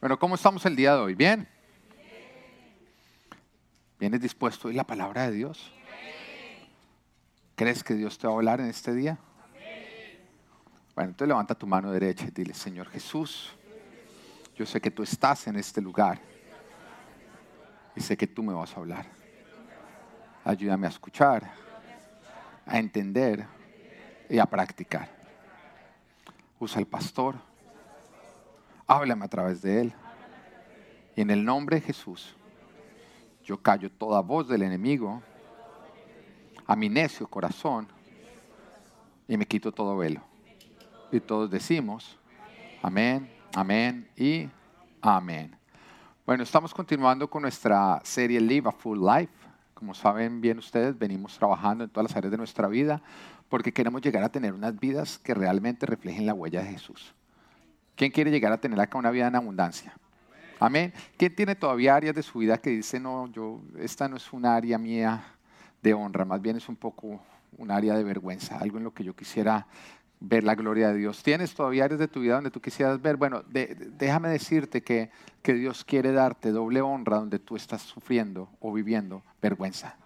[0.00, 1.14] Bueno, ¿cómo estamos el día de hoy?
[1.14, 1.46] ¿Bien?
[3.98, 5.74] ¿Vienes dispuesto a oír la palabra de Dios?
[7.54, 9.18] ¿Crees que Dios te va a hablar en este día?
[10.94, 13.52] Bueno, entonces levanta tu mano derecha y dile, Señor Jesús,
[14.56, 16.18] yo sé que tú estás en este lugar
[17.94, 19.04] y sé que tú me vas a hablar.
[20.44, 21.52] Ayúdame a escuchar,
[22.64, 23.46] a entender
[24.30, 25.10] y a practicar.
[26.58, 27.49] Usa el pastor
[28.90, 29.92] háblame a través de él.
[31.14, 32.34] Y en el nombre de Jesús,
[33.44, 35.22] yo callo toda voz del enemigo
[36.66, 37.86] a mi necio corazón
[39.28, 40.22] y me quito todo velo.
[41.12, 42.18] Y todos decimos,
[42.82, 44.48] amén, amén y
[45.00, 45.56] amén.
[46.26, 49.32] Bueno, estamos continuando con nuestra serie Live a Full Life.
[49.72, 53.00] Como saben bien ustedes, venimos trabajando en todas las áreas de nuestra vida
[53.48, 57.14] porque queremos llegar a tener unas vidas que realmente reflejen la huella de Jesús.
[58.00, 59.92] ¿Quién quiere llegar a tener acá una vida en abundancia?
[60.58, 60.90] Amén.
[61.18, 64.46] ¿Quién tiene todavía áreas de su vida que dice, no, yo, esta no es un
[64.46, 65.22] área mía
[65.82, 67.20] de honra, más bien es un poco
[67.58, 69.66] un área de vergüenza, algo en lo que yo quisiera
[70.18, 71.22] ver la gloria de Dios.
[71.22, 73.18] ¿Tienes todavía áreas de tu vida donde tú quisieras ver?
[73.18, 75.10] Bueno, déjame decirte que,
[75.42, 79.96] que Dios quiere darte doble honra donde tú estás sufriendo o viviendo vergüenza.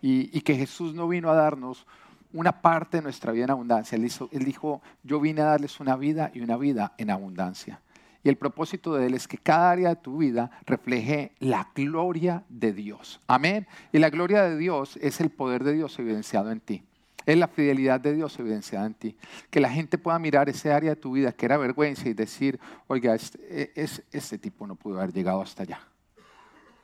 [0.00, 1.88] Y, y que Jesús no vino a darnos
[2.32, 3.96] una parte de nuestra vida en abundancia.
[3.96, 7.80] Él, dijo, yo vine a darles una vida y una vida en abundancia.
[8.22, 12.44] Y el propósito de Él es que cada área de tu vida refleje la gloria
[12.48, 13.20] de Dios.
[13.26, 13.66] Amén.
[13.92, 16.84] Y la gloria de Dios es el poder de Dios evidenciado en ti.
[17.26, 19.16] Es la fidelidad de Dios evidenciada en ti.
[19.50, 22.60] Que la gente pueda mirar ese área de tu vida que era vergüenza y decir,
[22.88, 25.80] oiga, este, este tipo no pudo haber llegado hasta allá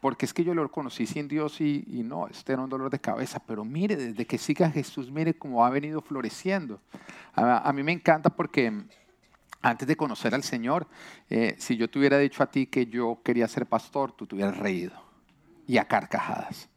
[0.06, 3.00] porque es que yo lo conocí sin Dios y, no, este era un dolor de
[3.00, 6.80] cabeza, pero mire, desde que siga Jesús, mire cómo ha venido floreciendo.
[7.34, 8.84] A, mí me encanta porque
[9.62, 10.86] antes de conocer al Señor,
[11.28, 14.36] eh, si yo te hubiera dicho a ti que yo quería ser pastor, tú te
[14.36, 14.92] hubieras reído
[15.66, 16.68] y a carcajadas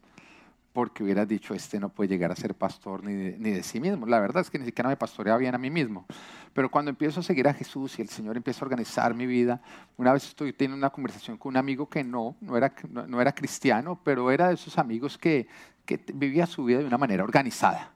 [0.72, 3.80] porque hubieras dicho, este no puede llegar a ser pastor ni de, ni de sí
[3.80, 4.06] mismo.
[4.06, 6.06] La verdad es que ni siquiera me pastoreaba bien a mí mismo.
[6.52, 9.60] Pero cuando empiezo a seguir a Jesús y el Señor empieza a organizar mi vida,
[9.96, 13.32] una vez estoy teniendo una conversación con un amigo que no, no era, no, era
[13.34, 15.48] cristiano, pero era de esos amigos que,
[15.84, 17.92] que vivía su vida de una manera organizada.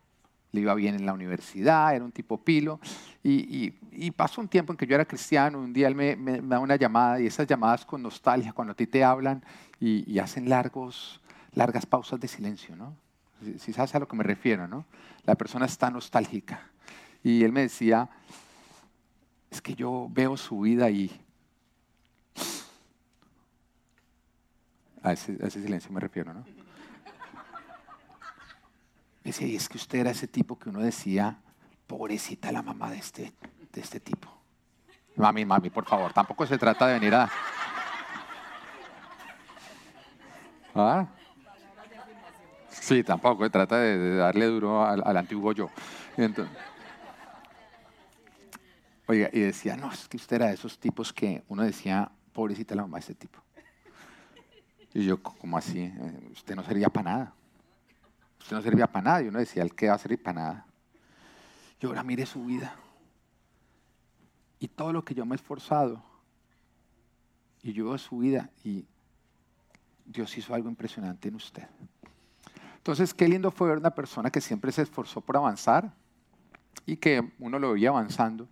[0.51, 2.81] Le iba bien en la universidad, era un tipo pilo.
[3.23, 6.41] Y, y, pasó un tiempo en que yo era cristiano, un día él me, me,
[6.41, 9.43] da una llamada y esas llamadas con nostalgia, cuando a ti te hablan
[9.81, 11.21] y, y hacen largos
[11.55, 12.97] largas pausas de silencio, ¿no?
[13.59, 14.85] Si, sabes a lo que me refiero, ¿no?
[15.25, 16.69] La persona está nostálgica.
[17.23, 18.09] Y él me decía,
[19.51, 21.21] es que yo veo su vida y...
[25.03, 26.45] A ese, silencio me refiero, ¿no?
[29.23, 31.39] Me decía, y es que usted era ese tipo que uno decía,
[31.87, 33.33] pobrecita la mamá de este,
[33.73, 34.31] de este tipo.
[35.17, 37.31] Mami, mami, por favor, tampoco se trata de venir a...
[40.75, 41.07] ¿Ah?
[42.85, 45.71] Sí, tampoco, trata de, darle duro al, antiguo yo.
[49.07, 52.75] oiga, y decía, no, es que usted era de esos tipos que uno decía, pobrecita
[52.75, 53.39] la mamá de este tipo.
[54.93, 55.81] Y yo, ¿cómo así?
[55.81, 57.35] Eh, usted no servía para nada.
[58.39, 59.23] Usted no servía para nada.
[59.23, 60.67] Y uno decía, ¿el qué va a servir para nada?
[61.81, 62.77] Y ahora mire su vida.
[64.59, 66.05] Y todo lo que yo me he esforzado.
[67.63, 68.85] Y yo veo su vida y
[70.05, 71.67] Dios hizo algo impresionante en usted.
[72.85, 75.91] Entonces, qué lindo fue ver una persona que siempre se esforzó por avanzar
[76.85, 78.47] y que uno lo veía avanzando.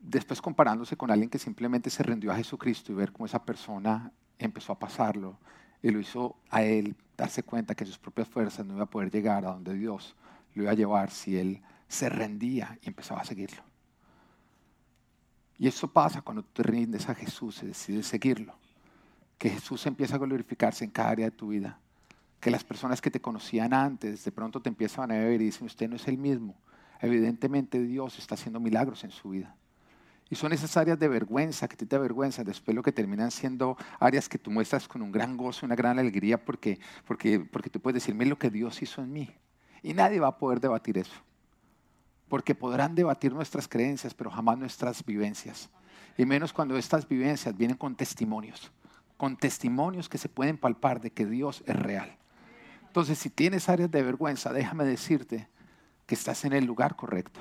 [0.00, 4.10] Después comparándose con alguien que simplemente se rindió a Jesucristo y ver cómo esa persona
[4.38, 5.36] empezó a pasarlo
[5.82, 9.10] y lo hizo a él darse cuenta que sus propias fuerzas no iba a poder
[9.10, 10.16] llegar a donde Dios
[10.54, 13.62] lo iba a llevar si él se rendía y empezaba a seguirlo.
[15.58, 18.54] Y eso pasa cuando te rindes a Jesús y decides seguirlo.
[19.36, 21.80] Que Jesús empieza a glorificarse en cada área de tu vida
[22.44, 25.64] que las personas que te conocían antes de pronto te empiezan a ver y dicen,
[25.64, 26.54] usted no es el mismo.
[27.00, 29.56] Evidentemente Dios está haciendo milagros en su vida.
[30.28, 33.78] Y son esas áreas de vergüenza que te da vergüenza, después lo que terminan siendo
[33.98, 37.80] áreas que tú muestras con un gran gozo, una gran alegría, porque, porque, porque tú
[37.80, 39.30] puedes decirme lo que Dios hizo en mí.
[39.82, 41.16] Y nadie va a poder debatir eso.
[42.28, 45.70] Porque podrán debatir nuestras creencias, pero jamás nuestras vivencias.
[46.18, 48.70] Y menos cuando estas vivencias vienen con testimonios,
[49.16, 52.18] con testimonios que se pueden palpar de que Dios es real.
[52.94, 55.48] Entonces, si tienes áreas de vergüenza, déjame decirte
[56.06, 57.40] que estás en el lugar correcto.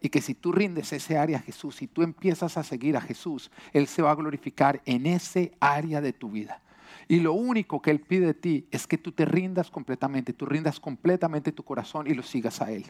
[0.00, 3.00] Y que si tú rindes ese área a Jesús, y tú empiezas a seguir a
[3.00, 6.62] Jesús, Él se va a glorificar en ese área de tu vida.
[7.08, 10.46] Y lo único que Él pide de ti es que tú te rindas completamente, tú
[10.46, 12.86] rindas completamente tu corazón y lo sigas a Él.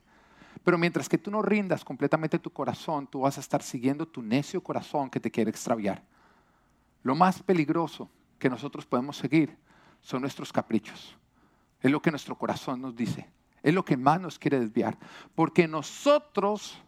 [0.65, 4.21] Pero mientras que tú no rindas completamente tu corazón, tú vas a estar siguiendo tu
[4.21, 6.05] necio corazón que te quiere extraviar.
[7.05, 9.57] lo más peligroso que nosotros podemos seguir
[10.03, 11.17] son nuestros caprichos.
[11.83, 13.29] Es lo que nuestro corazón nos dice.
[13.63, 14.97] Es lo que más nos quiere desviar.
[15.35, 16.81] Porque nosotros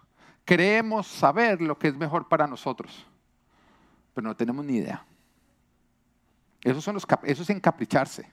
[0.44, 3.04] creemos saber lo que es mejor para nosotros.
[4.14, 5.04] Pero no tenemos ni idea.
[6.62, 8.30] Eso, son los, es encapricharse.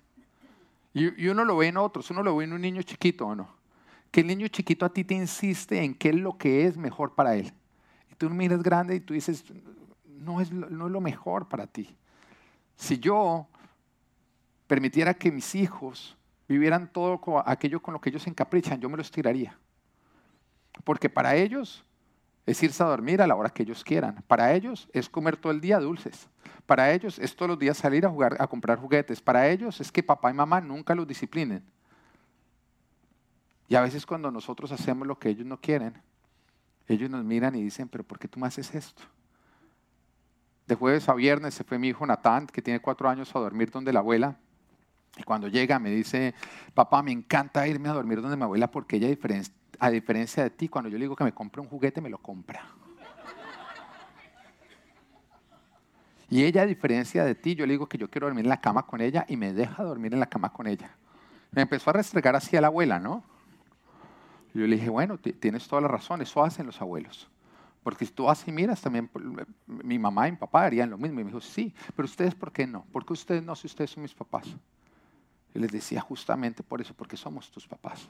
[0.93, 2.11] Y, y uno lo ve en otros.
[2.11, 3.49] Uno lo ve en un niño chiquito o no.
[4.11, 7.15] Que el niño chiquito a ti te insiste en qué es lo que es mejor
[7.15, 7.51] para él.
[8.11, 9.43] Y tú miras grande y tú dices,
[10.05, 11.95] no es, no es lo mejor para ti.
[12.75, 13.47] Si yo
[14.67, 16.17] permitiera que mis hijos
[16.51, 19.57] vivieran todo aquello con lo que ellos se encaprichan, yo me los tiraría.
[20.83, 21.83] Porque para ellos
[22.45, 24.23] es irse a dormir a la hora que ellos quieran.
[24.27, 26.27] Para ellos es comer todo el día dulces.
[26.65, 29.21] Para ellos es todos los días salir a jugar, a comprar juguetes.
[29.21, 31.63] Para ellos es que papá y mamá nunca los disciplinen.
[33.67, 36.01] Y a veces cuando nosotros hacemos lo que ellos no quieren,
[36.87, 39.03] ellos nos miran y dicen, pero ¿por qué tú me haces esto?
[40.67, 43.71] De jueves a viernes se fue mi hijo Natán, que tiene cuatro años, a dormir
[43.71, 44.37] donde la abuela.
[45.17, 46.33] Y cuando llega me dice,
[46.73, 49.09] papá, me encanta irme a dormir donde mi abuela porque ella,
[49.79, 52.17] a diferencia de ti, cuando yo le digo que me compre un juguete, me lo
[52.17, 52.63] compra.
[56.29, 58.61] Y ella, a diferencia de ti, yo le digo que yo quiero dormir en la
[58.61, 60.95] cama con ella y me deja dormir en la cama con ella.
[61.51, 63.23] Me empezó a restregar así a la abuela, ¿no?
[64.53, 67.29] yo le dije, bueno, tienes toda la razón, eso hacen los abuelos.
[67.83, 69.09] Porque si tú así miras, también
[69.65, 71.19] mi mamá y mi papá harían lo mismo.
[71.19, 72.85] Y me dijo, sí, pero ustedes, ¿por qué no?
[72.91, 74.45] ¿Por qué ustedes no si ustedes son mis papás?
[75.53, 78.07] Y les decía justamente por eso, porque somos tus papás.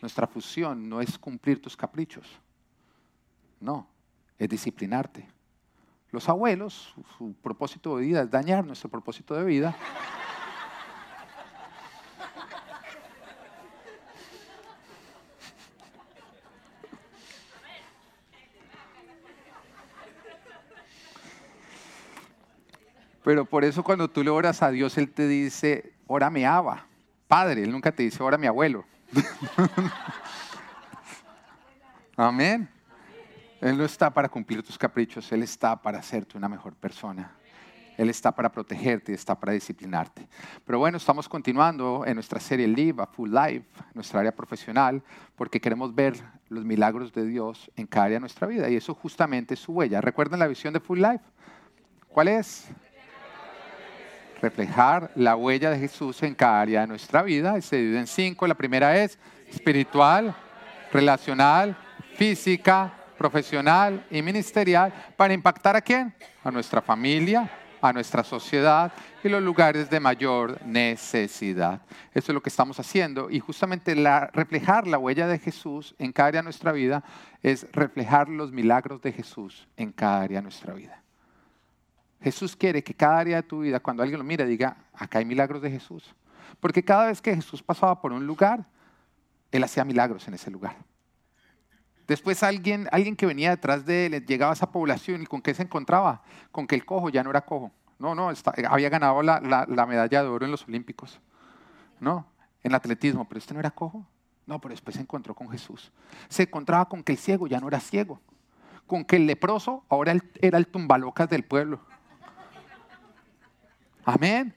[0.00, 2.26] Nuestra fusión no es cumplir tus caprichos,
[3.60, 3.88] no,
[4.38, 5.26] es disciplinarte.
[6.10, 9.76] Los abuelos, su, propósito de vida es dañar nuestro propósito de vida.
[23.24, 26.86] Pero por eso cuando tú le oras a Dios, Él te dice, ora mi Abba,
[27.26, 27.62] Padre.
[27.62, 28.84] Él nunca te dice, ora mi abuelo.
[32.16, 32.68] Amén.
[33.60, 37.32] Él no está para cumplir tus caprichos, Él está para hacerte una mejor persona.
[37.96, 40.28] Él está para protegerte y está para disciplinarte.
[40.66, 45.02] Pero bueno, estamos continuando en nuestra serie Live, a Full Life, nuestra área profesional,
[45.36, 46.14] porque queremos ver
[46.48, 48.68] los milagros de Dios en cada área de nuestra vida.
[48.68, 50.00] Y eso justamente es su huella.
[50.00, 51.24] ¿Recuerdan la visión de Full Life?
[52.08, 52.68] ¿Cuál es?
[54.44, 57.58] Reflejar la huella de Jesús en cada área de nuestra vida.
[57.62, 58.46] Se divide en cinco.
[58.46, 59.18] La primera es
[59.48, 60.36] espiritual,
[60.92, 61.76] relacional,
[62.14, 64.92] física, profesional y ministerial.
[65.16, 66.14] ¿Para impactar a quién?
[66.42, 67.50] A nuestra familia,
[67.80, 68.92] a nuestra sociedad
[69.22, 71.80] y los lugares de mayor necesidad.
[72.12, 76.12] Eso es lo que estamos haciendo y justamente la, reflejar la huella de Jesús en
[76.12, 77.02] cada área de nuestra vida
[77.42, 81.03] es reflejar los milagros de Jesús en cada área de nuestra vida.
[82.24, 85.26] Jesús quiere que cada área de tu vida, cuando alguien lo mire, diga, acá hay
[85.26, 86.14] milagros de Jesús.
[86.58, 88.64] Porque cada vez que Jesús pasaba por un lugar,
[89.52, 90.74] Él hacía milagros en ese lugar.
[92.06, 95.54] Después alguien, alguien que venía detrás de él llegaba a esa población y con qué
[95.54, 96.22] se encontraba?
[96.50, 97.72] Con que el cojo ya no era cojo.
[97.98, 98.30] No, no,
[98.68, 101.20] había ganado la, la, medalla de oro en los Olímpicos.
[102.00, 102.26] No,
[102.62, 104.06] en atletismo, pero este no era cojo.
[104.46, 105.92] No, pero después se encontró con Jesús.
[106.28, 108.20] Se encontraba con que el ciego ya no era ciego.
[108.86, 111.80] Con que el leproso ahora era el tumbalocas del pueblo.
[114.04, 114.54] Amén.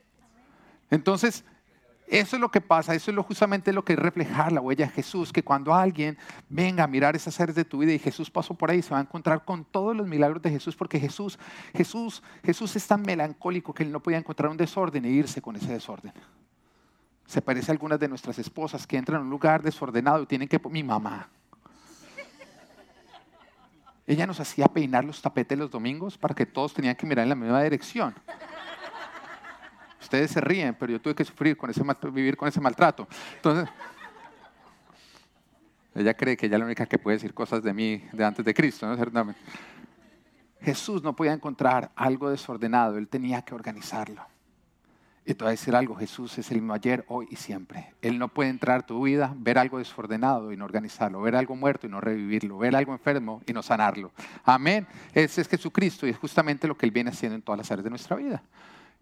[0.90, 1.44] Entonces,
[2.08, 4.86] eso es lo que pasa, eso es lo, justamente lo que es reflejar la huella
[4.86, 6.18] de Jesús, que cuando alguien
[6.48, 9.00] venga a mirar esas áreas de tu vida y Jesús pasó por ahí, se va
[9.00, 11.38] a encontrar con todos los milagros de Jesús, porque Jesús,
[11.76, 15.58] Jesús, Jesús es tan melancólico que él no podía encontrar un desorden e irse con
[15.58, 16.14] ese desorden.
[17.26, 20.48] Se parece a algunas de nuestras esposas que entran a un lugar desordenado y tienen
[20.48, 20.62] que...
[20.70, 21.28] Mi mamá.
[24.06, 27.30] Ella nos hacía peinar los tapetes los domingos para que todos tenían que mirar en
[27.30, 28.16] la misma dirección.
[30.08, 31.84] Ustedes se ríen, pero yo tuve que sufrir con ese
[32.14, 33.10] vivir con ese maltrato.
[33.36, 33.68] Entonces,
[35.94, 38.46] ella cree que ella es la única que puede decir cosas de mí de antes
[38.46, 39.36] de Cristo, ¿no?
[40.62, 44.26] Jesús no podía encontrar algo desordenado, él tenía que organizarlo.
[45.26, 47.94] Y te voy a decir algo, Jesús es el mismo ayer, hoy y siempre.
[48.02, 51.58] Él no puede entrar a tu vida, ver algo desordenado y no organizarlo, ver algo
[51.58, 54.14] muerto y no revivirlo, ver algo enfermo y no sanarlo.
[54.46, 54.88] Amén.
[55.14, 57.84] Ese es Jesucristo y es justamente lo que Él viene haciendo en todas las áreas
[57.84, 58.42] de nuestra vida.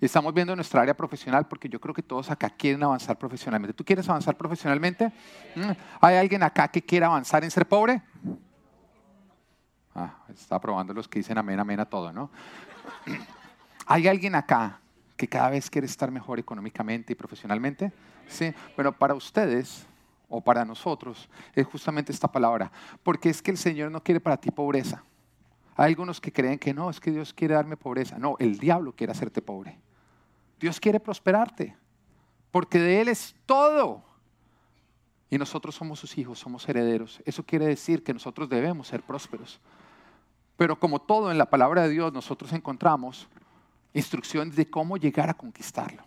[0.02, 3.74] Estamos viendo nuestra área profesional porque yo creo que todos acá quieren avanzar profesionalmente.
[3.74, 5.12] ¿Tú quieres avanzar profesionalmente?
[5.56, 5.72] Mm.
[6.02, 8.02] ¿Hay alguien acá que quiera avanzar en ser pobre?
[9.96, 12.30] Ah, está probando los que dicen amén, amén a todo, ¿no?
[13.86, 14.82] ¿Hay alguien acá
[15.16, 17.94] que cada vez quiere estar mejor económicamente y profesionalmente?
[18.28, 18.54] Sí.
[18.76, 19.88] Bueno, para ustedes
[20.28, 22.70] o para nosotros es justamente esta palabra.
[23.04, 25.04] Porque es que el Señor no quiere para ti pobreza.
[25.78, 28.18] Hay algunos que creen que no, es que Dios quiere darme pobreza.
[28.18, 29.78] No, el diablo quiere hacerte pobre.
[30.66, 31.78] Dios quiere prosperarte,
[32.50, 34.04] porque de Él es todo.
[35.30, 37.22] Y nosotros somos sus hijos, somos herederos.
[37.24, 39.60] Eso quiere decir que nosotros debemos ser prósperos.
[40.58, 43.28] Pero como todo en la palabra de Dios, nosotros encontramos
[43.94, 46.02] instrucciones de cómo llegar a conquistarlo.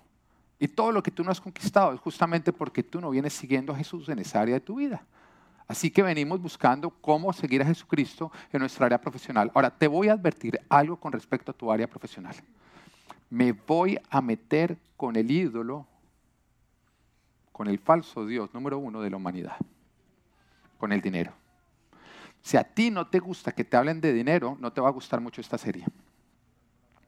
[0.58, 3.72] Y todo lo que tú no has conquistado es justamente porque tú no vienes siguiendo
[3.72, 5.06] a Jesús en esa área de tu vida.
[5.68, 9.52] Así que venimos buscando cómo seguir a Jesucristo en nuestra área profesional.
[9.54, 12.34] Ahora, te voy a advertir algo con respecto a tu área profesional.
[13.30, 15.86] Me voy a meter con el ídolo,
[17.52, 19.56] con el falso Dios número uno de la humanidad,
[20.78, 21.32] con el dinero.
[22.42, 24.92] Si a ti no te gusta que te hablen de dinero, no te va a
[24.92, 25.84] gustar mucho esta serie,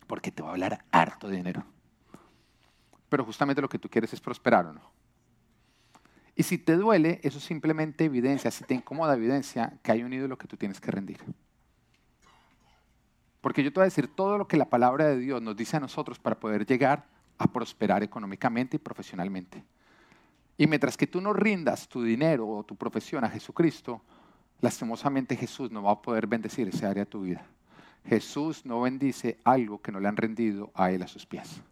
[0.06, 1.64] porque te va a hablar harto de dinero.
[3.08, 4.82] Pero justamente lo que tú quieres es prosperar o no.
[6.34, 10.38] Y si te duele, eso simplemente evidencia, si te incomoda, evidencia que hay un ídolo
[10.38, 11.20] que tú tienes que rendir.
[13.40, 15.76] Porque yo te voy a decir todo lo que la palabra de Dios nos dice
[15.76, 17.06] a nosotros para poder llegar
[17.38, 19.64] a prosperar económicamente y profesionalmente.
[20.58, 24.02] Y mientras que tú no rindas tu dinero o tu profesión a Jesucristo,
[24.60, 27.46] lastimosamente Jesús no va a poder bendecir ese área de tu vida.
[28.04, 31.62] Jesús no bendice algo que no le han rendido a Él a sus pies.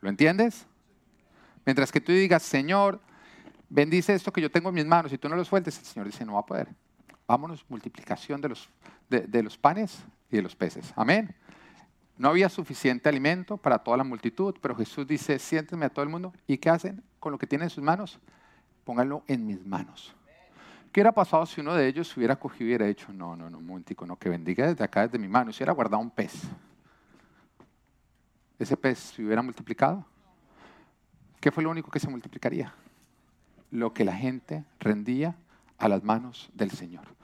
[0.00, 0.66] ¿Lo entiendes?
[1.64, 3.00] Mientras que tú digas, Señor,
[3.68, 6.06] bendice esto que yo tengo en mis manos y tú no lo sueltes, el Señor
[6.06, 6.68] dice, no va a poder.
[7.26, 8.68] Vámonos, multiplicación de los,
[9.08, 9.98] de, los panes
[10.30, 10.92] y de los peces.
[10.96, 11.34] Amén.
[12.18, 16.08] No había suficiente alimento para toda la multitud, pero Jesús dice, siéntenme a todo el
[16.08, 16.32] mundo.
[16.46, 18.18] ¿Y qué hacen con lo que tienen en sus manos?
[18.84, 20.14] Pónganlo en mis manos.
[20.92, 23.60] ¿Qué hubiera pasado si uno de ellos hubiera cogido y hubiera dicho, no, no, no,
[23.60, 26.32] montico, no, que bendiga desde acá, desde mi mano, si hubiera guardado un pez?
[28.58, 30.06] ¿Ese pez se hubiera multiplicado?
[31.38, 32.72] ¿Qué fue lo único que se multiplicaría?
[33.70, 35.36] lo que la gente rendía
[35.78, 37.15] a las manos del Señor.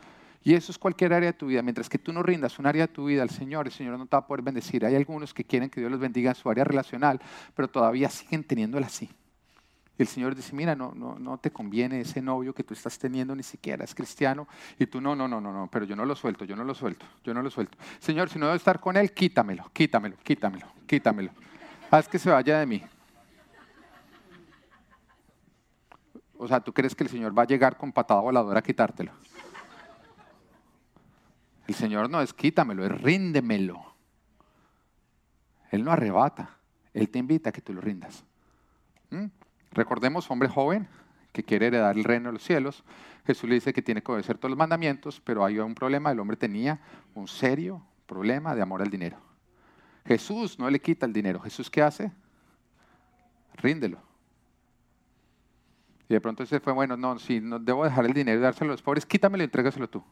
[0.44, 1.62] Y eso es cualquier área de tu vida.
[1.62, 4.06] Mientras que tú no rindas un área de tu vida al Señor, el Señor no
[4.06, 4.84] te va a poder bendecir.
[4.84, 7.20] Hay algunos que quieren que Dios los bendiga en su área relacional,
[7.54, 9.08] pero todavía siguen teniéndola así.
[9.99, 12.99] Y el Señor dice, mira, no, no, no te conviene ese novio que tú estás
[12.99, 14.49] teniendo ni siquiera, es cristiano.
[14.78, 16.75] Y tú, no, no, no, no, no, pero yo no lo suelto, yo no lo
[16.75, 17.76] suelto, yo no lo suelto.
[18.00, 21.30] Señor, si no debo estar con él, quítamelo, quítamelo, quítamelo, quítamelo.
[21.90, 22.82] Haz que se vaya de mí.
[26.38, 29.12] O sea, ¿tú crees que el Señor va a llegar con patada voladora a quitártelo?
[31.66, 33.95] El Señor no es quítamelo, es ríndemelo.
[35.71, 36.57] Él no arrebata,
[36.92, 38.25] Él te invita a que tú lo rindas.
[39.11, 39.26] ¿Mm?
[39.73, 40.88] Recordemos, hombre joven
[41.33, 42.85] que quiere heredar el reino de los cielos,
[43.26, 46.21] Jesús le dice que tiene que obedecer todos los mandamientos, pero hay un problema, el
[46.21, 46.81] hombre tenía
[47.14, 49.16] un serio problema de amor al dinero.
[50.04, 52.12] Jesús no le quita el dinero, Jesús ¿qué hace?
[53.54, 53.99] Ríndelo.
[56.09, 58.73] Y de pronto se fue, bueno, no, si no debo dejar el dinero y dárselo
[58.73, 60.04] a los pobres, quítamelo y entrégaselo tú.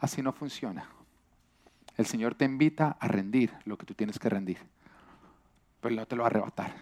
[0.00, 0.88] Así no funciona.
[1.96, 4.58] El Señor te invita a rendir lo que tú tienes que rendir,
[5.80, 6.74] pero no te lo va a arrebatar.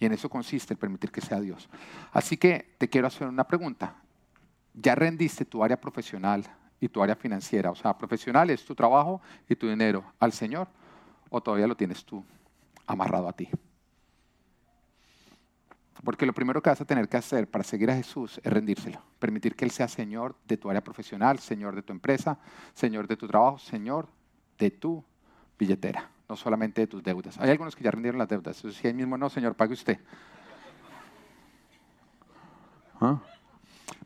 [0.00, 1.68] Y en eso consiste el permitir que sea Dios.
[2.12, 3.94] Así que te quiero hacer una pregunta.
[4.74, 6.44] ¿Ya rendiste tu área profesional
[6.80, 7.70] y tu área financiera?
[7.70, 10.66] O sea, profesional es tu trabajo y tu dinero al Señor,
[11.30, 12.24] o todavía lo tienes tú
[12.86, 13.48] amarrado a ti.
[16.02, 19.00] Porque lo primero que vas a tener que hacer para seguir a Jesús es rendírselo,
[19.18, 22.38] permitir que Él sea Señor de tu área profesional, Señor de tu empresa,
[22.74, 24.08] Señor de tu trabajo, Señor
[24.58, 25.04] de tu
[25.58, 27.38] billetera, no solamente de tus deudas.
[27.38, 29.98] Hay algunos que ya rendieron las deudas, eso sí, ahí mismo no, Señor, pague usted.
[33.00, 33.20] ¿Ah?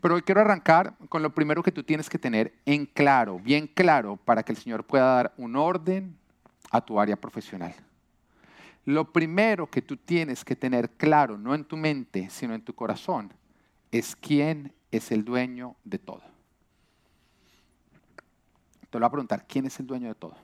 [0.01, 3.67] Pero hoy quiero arrancar con lo primero que tú tienes que tener en claro, bien
[3.67, 6.17] claro, para que el Señor pueda dar un orden
[6.71, 7.75] a tu área profesional.
[8.89, 12.75] Lo primero que tú tienes que tener claro, no en tu mente, sino en tu
[12.75, 13.31] corazón,
[13.93, 16.23] es quién es el dueño de todo.
[18.89, 20.35] Te lo voy a preguntar, ¿quién es el dueño de todo?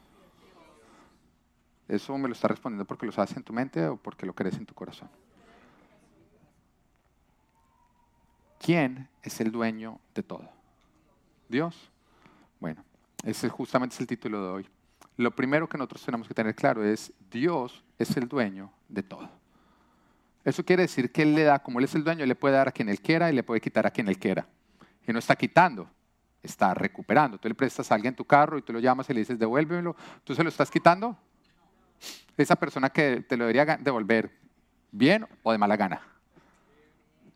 [1.88, 4.58] ¿Eso me lo está respondiendo porque lo sabes en tu mente o porque lo crees
[4.58, 5.08] en tu corazón?
[8.60, 10.50] ¿Quién es el dueño de todo?
[11.48, 11.90] ¿Dios?
[12.60, 12.84] Bueno,
[13.22, 14.68] ese justamente es el título de hoy
[15.16, 19.30] lo primero que nosotros tenemos que tener claro es Dios es el dueño de todo.
[20.44, 22.68] Eso quiere decir que Él le da, como Él es el dueño, le puede dar
[22.68, 24.46] a quien Él quiera y le puede quitar a quien Él quiera.
[25.06, 25.88] Y no está quitando,
[26.42, 27.38] está recuperando.
[27.38, 29.96] Tú le prestas a alguien tu carro y tú lo llamas y le dices, devuélvemelo.
[30.22, 31.16] ¿Tú se lo estás quitando?
[32.36, 34.32] Esa persona que te lo debería devolver,
[34.90, 36.02] ¿bien o de mala gana?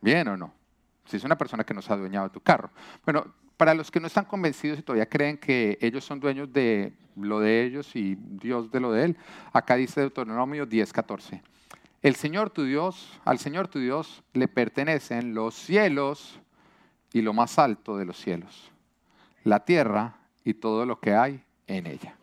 [0.00, 0.52] ¿Bien o no?
[1.06, 2.70] Si es una persona que no se ha adueñado de tu carro.
[3.04, 6.94] Bueno, para los que no están convencidos y todavía creen que ellos son dueños de
[7.16, 9.16] lo de ellos y Dios de lo de él,
[9.52, 11.42] acá dice Deuteronomio 10:14.
[12.00, 16.38] El Señor tu Dios, al Señor tu Dios le pertenecen los cielos
[17.12, 18.70] y lo más alto de los cielos,
[19.42, 22.14] la tierra y todo lo que hay en ella.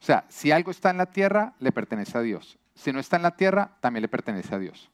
[0.00, 2.58] O sea, si algo está en la tierra, le pertenece a Dios.
[2.74, 4.90] Si no está en la tierra, también le pertenece a Dios.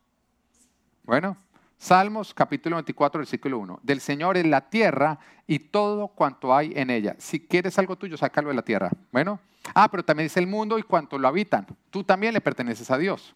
[1.04, 1.38] Bueno,
[1.78, 3.80] Salmos capítulo 24, versículo 1.
[3.82, 7.14] Del Señor es la tierra y todo cuanto hay en ella.
[7.18, 8.90] Si quieres algo tuyo, sácalo de la tierra.
[9.12, 9.40] Bueno.
[9.74, 11.66] Ah, pero también dice el mundo y cuanto lo habitan.
[11.90, 13.34] Tú también le perteneces a Dios.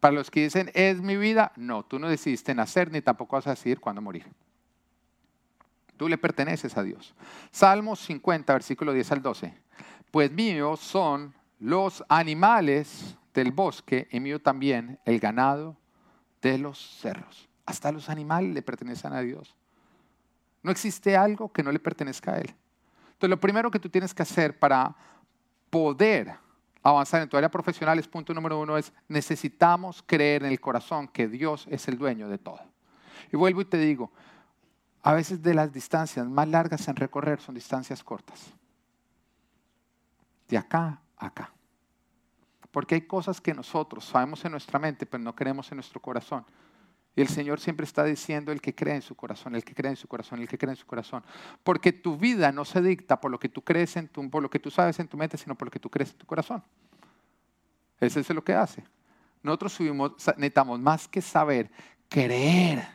[0.00, 3.46] Para los que dicen, es mi vida, no, tú no decidiste nacer ni tampoco vas
[3.46, 4.26] a decidir cuándo morir.
[5.96, 7.14] Tú le perteneces a Dios.
[7.50, 9.54] Salmos 50, versículo 10 al 12.
[10.10, 15.76] Pues míos son los animales del bosque y mío también el ganado
[16.42, 17.48] de los cerros.
[17.66, 19.54] Hasta los animales le pertenecen a Dios.
[20.62, 22.54] No existe algo que no le pertenezca a Él.
[23.12, 24.94] Entonces, lo primero que tú tienes que hacer para
[25.70, 26.34] poder
[26.82, 31.08] avanzar en tu área profesional es punto número uno, es necesitamos creer en el corazón
[31.08, 32.60] que Dios es el dueño de todo.
[33.32, 34.10] Y vuelvo y te digo,
[35.02, 38.52] a veces de las distancias más largas en recorrer son distancias cortas.
[40.48, 41.52] De acá a acá.
[42.70, 46.44] Porque hay cosas que nosotros sabemos en nuestra mente, pero no creemos en nuestro corazón.
[47.16, 49.90] Y el Señor siempre está diciendo el que cree en su corazón, el que cree
[49.90, 51.24] en su corazón, el que cree en su corazón.
[51.64, 54.48] Porque tu vida no se dicta por lo que tú crees en tu, por lo
[54.48, 56.62] que tú sabes en tu mente, sino por lo que tú crees en tu corazón.
[57.98, 58.84] Eso es lo que hace.
[59.42, 61.70] Nosotros subimos, necesitamos más que saber,
[62.08, 62.86] creer,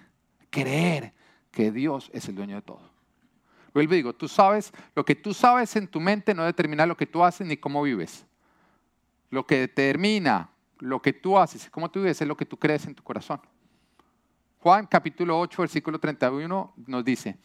[0.49, 1.13] creer
[1.51, 2.95] que Dios es el dueño de todo.
[3.73, 6.95] Vuelvo y digo, tú sabes, lo que tú sabes en tu mente no determina lo
[6.95, 8.25] que tú haces ni cómo vives.
[9.29, 12.85] Lo que determina lo que tú haces cómo tú vives es lo que tú crees
[12.85, 13.39] en tu corazón.
[14.59, 17.37] Juan capítulo 8, versículo 31 nos dice,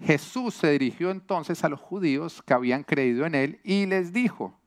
[0.00, 4.58] Jesús se dirigió entonces a los judíos que habían creído en él y les dijo,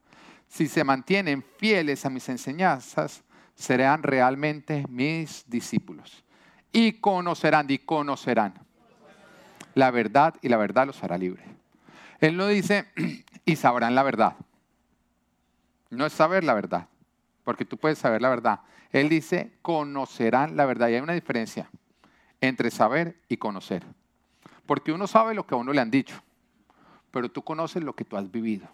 [0.48, 3.24] si se mantienen fieles a mis enseñanzas,
[3.56, 6.24] serán realmente mis discípulos.
[6.74, 8.54] Y conocerán, y conocerán
[9.74, 11.44] la verdad y la verdad los hará libre.
[12.20, 12.86] Él no dice,
[13.46, 14.36] y sabrán la verdad.
[15.92, 16.88] No es saber la verdad,
[17.44, 18.62] porque tú puedes saber la verdad.
[18.92, 20.88] Él dice, conocerán la verdad.
[20.90, 21.70] Y hay una diferencia
[22.40, 23.86] entre saber y conocer.
[24.66, 26.16] Porque uno sabe lo que a uno le han dicho,
[27.12, 28.68] pero tú conoces lo que tú has vivido.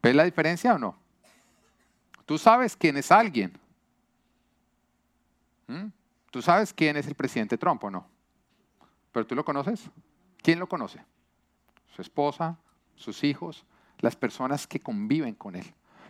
[0.00, 0.96] ¿Ves la diferencia o no?
[2.24, 3.52] Tú sabes quién es alguien.
[5.66, 5.86] ¿Mm?
[6.30, 8.06] Tú sabes quién es el presidente Trump o no.
[9.10, 9.90] Pero tú lo conoces.
[10.40, 11.04] ¿Quién lo conoce?
[11.94, 12.56] Su esposa,
[12.96, 13.64] sus hijos,
[14.02, 15.64] las personas que conviven con él.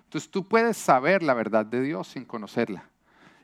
[0.04, 2.88] Entonces tú puedes saber la verdad de Dios sin conocerla.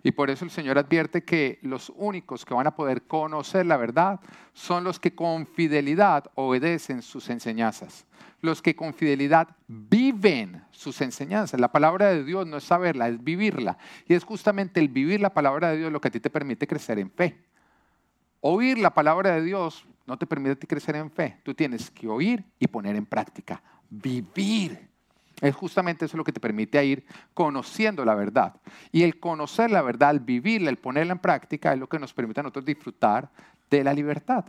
[0.03, 3.77] Y por eso el Señor advierte que los únicos que van a poder conocer la
[3.77, 4.21] verdad
[4.53, 8.07] son los que con fidelidad obedecen sus enseñanzas,
[8.41, 11.59] los que con fidelidad viven sus enseñanzas.
[11.59, 13.77] La palabra de Dios no es saberla, es vivirla.
[14.07, 16.67] Y es justamente el vivir la palabra de Dios lo que a ti te permite
[16.67, 17.37] crecer en fe.
[18.41, 21.41] Oír la palabra de Dios no te permite crecer en fe.
[21.43, 24.89] Tú tienes que oír y poner en práctica, vivir
[25.41, 28.61] es justamente eso lo que te permite ir conociendo la verdad.
[28.91, 32.13] Y el conocer la verdad, el vivirla, el ponerla en práctica, es lo que nos
[32.13, 33.31] permite a nosotros disfrutar
[33.71, 34.45] de la libertad,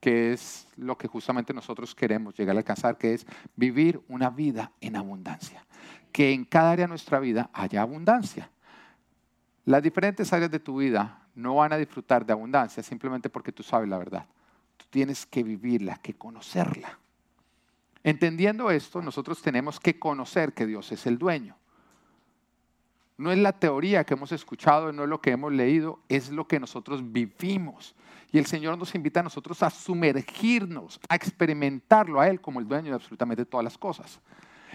[0.00, 4.72] que es lo que justamente nosotros queremos llegar a alcanzar, que es vivir una vida
[4.80, 5.64] en abundancia.
[6.12, 8.50] Que en cada área de nuestra vida haya abundancia.
[9.64, 13.64] Las diferentes áreas de tu vida no van a disfrutar de abundancia simplemente porque tú
[13.64, 14.26] sabes la verdad.
[14.76, 16.98] Tú tienes que vivirla, que conocerla.
[18.04, 21.56] Entendiendo esto, nosotros tenemos que conocer que Dios es el dueño.
[23.16, 26.46] No es la teoría que hemos escuchado, no es lo que hemos leído, es lo
[26.46, 27.94] que nosotros vivimos.
[28.30, 32.68] Y el Señor nos invita a nosotros a sumergirnos, a experimentarlo a Él como el
[32.68, 34.20] dueño de absolutamente todas las cosas.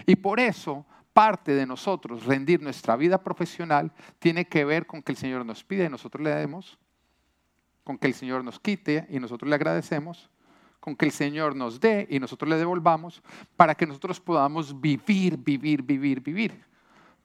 [0.06, 5.12] Y por eso parte de nosotros rendir nuestra vida profesional tiene que ver con que
[5.12, 6.78] el Señor nos pide y nosotros le demos,
[7.84, 10.30] con que el Señor nos quite y nosotros le agradecemos,
[10.80, 13.22] con que el Señor nos dé y nosotros le devolvamos
[13.56, 16.64] para que nosotros podamos vivir, vivir, vivir, vivir.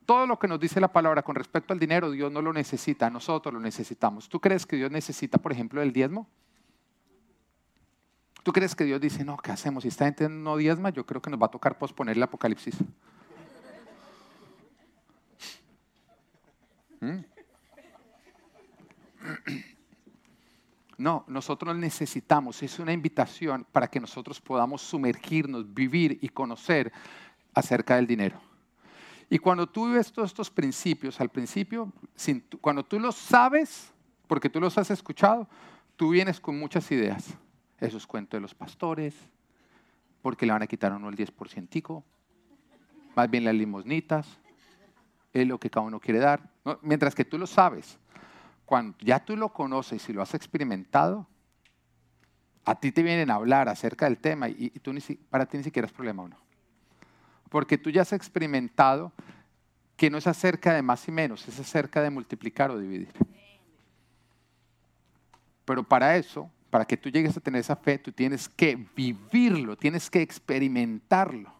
[0.06, 3.10] Todo lo que nos dice la palabra con respecto al dinero, Dios no lo necesita,
[3.10, 4.30] nosotros lo necesitamos.
[4.30, 6.28] ¿Tú crees que Dios necesita, por ejemplo, el diezmo?
[8.44, 9.82] ¿Tú crees que Dios dice, no, ¿qué hacemos?
[9.82, 12.76] Si esta gente no diezma, yo creo que nos va a tocar posponer el apocalipsis.
[17.00, 17.22] ¿Mm?
[20.98, 26.92] No, nosotros necesitamos, es una invitación para que nosotros podamos sumergirnos, vivir y conocer
[27.54, 28.40] acerca del dinero.
[29.30, 31.92] Y cuando tú ves todos estos principios, al principio,
[32.62, 33.92] cuando tú los sabes,
[34.28, 35.48] porque tú los has escuchado,
[35.96, 37.34] tú vienes con muchas ideas.
[37.80, 39.14] Esos cuentos de los pastores,
[40.22, 42.04] porque le van a quitar a uno el 10%,
[43.16, 44.28] más bien las limosnitas,
[45.34, 46.50] es lo que cada uno quiere dar.
[46.82, 48.00] Mientras que tú lo sabes,
[48.66, 51.28] cuando ya tú lo conoces y lo has experimentado,
[52.66, 54.94] a ti te vienen a hablar acerca del tema y, tú
[55.30, 56.38] para ti ni siquiera es problema uno.
[57.50, 59.12] Porque tú ya has experimentado
[59.96, 63.14] que no es acerca de más y menos, es acerca de multiplicar o dividir.
[65.64, 69.78] Pero para eso, para que tú llegues a tener esa fe, tú tienes que vivirlo,
[69.78, 71.54] tienes que experimentarlo.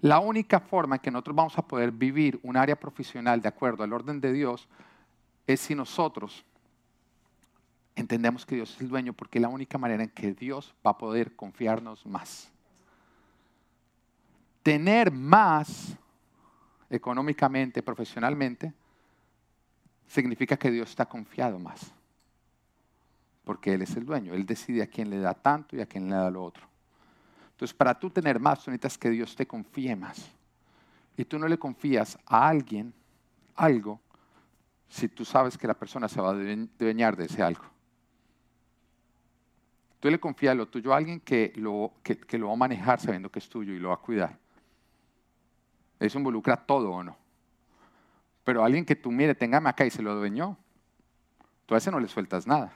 [0.00, 3.82] La única forma en que nosotros vamos a poder vivir un área profesional de acuerdo
[3.82, 4.68] al orden de Dios
[5.46, 6.44] es si nosotros
[7.94, 10.92] entendemos que Dios es el dueño, porque es la única manera en que Dios va
[10.92, 12.50] a poder confiarnos más.
[14.62, 15.96] Tener más
[16.88, 18.72] económicamente, profesionalmente,
[20.06, 21.92] significa que Dios está confiado más.
[23.44, 24.34] Porque Él es el dueño.
[24.34, 26.66] Él decide a quién le da tanto y a quién le da lo otro.
[27.50, 30.30] Entonces, para tú tener más, tú necesitas que Dios te confíe más.
[31.16, 32.92] Y tú no le confías a alguien
[33.54, 34.00] algo
[34.92, 37.64] si tú sabes que la persona se va a dueñar de ese algo.
[40.00, 43.30] Tú le confías lo tuyo a alguien que lo, que lo va a manejar sabiendo
[43.30, 44.38] que es tuyo y lo va a cuidar.
[45.98, 47.16] Eso involucra todo o no.
[48.44, 50.58] Pero alguien que tú mire, téngame acá y se lo dueñó,
[51.64, 52.74] tú a ese no le sueltas nada.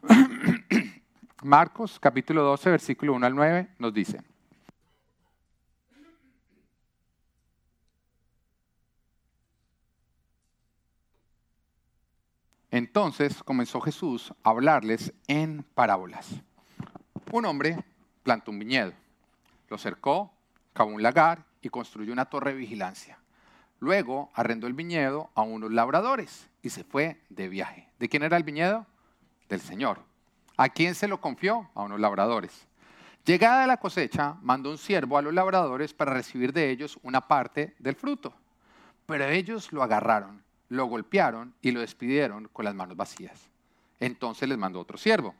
[1.42, 4.22] Marcos capítulo 12, versículo 1 al 9 nos dice.
[12.70, 16.28] Entonces comenzó Jesús a hablarles en parábolas.
[17.32, 17.82] Un hombre
[18.22, 18.92] plantó un viñedo,
[19.68, 20.32] lo cercó,
[20.74, 23.18] cavó un lagar y construyó una torre de vigilancia.
[23.80, 27.88] Luego arrendó el viñedo a unos labradores y se fue de viaje.
[27.98, 28.86] ¿De quién era el viñedo?
[29.48, 30.00] Del Señor.
[30.56, 31.70] ¿A quién se lo confió?
[31.74, 32.66] A unos labradores.
[33.24, 37.74] Llegada la cosecha, mandó un siervo a los labradores para recibir de ellos una parte
[37.78, 38.34] del fruto.
[39.06, 43.48] Pero ellos lo agarraron, lo golpearon y lo despidieron con las manos vacías.
[44.00, 45.34] Entonces les mandó otro siervo.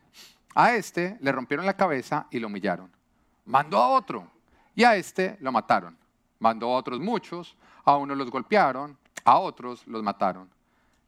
[0.55, 2.91] A este le rompieron la cabeza y lo humillaron.
[3.45, 4.29] Mandó a otro
[4.75, 5.97] y a este lo mataron.
[6.39, 10.49] Mandó a otros muchos, a unos los golpearon, a otros los mataron.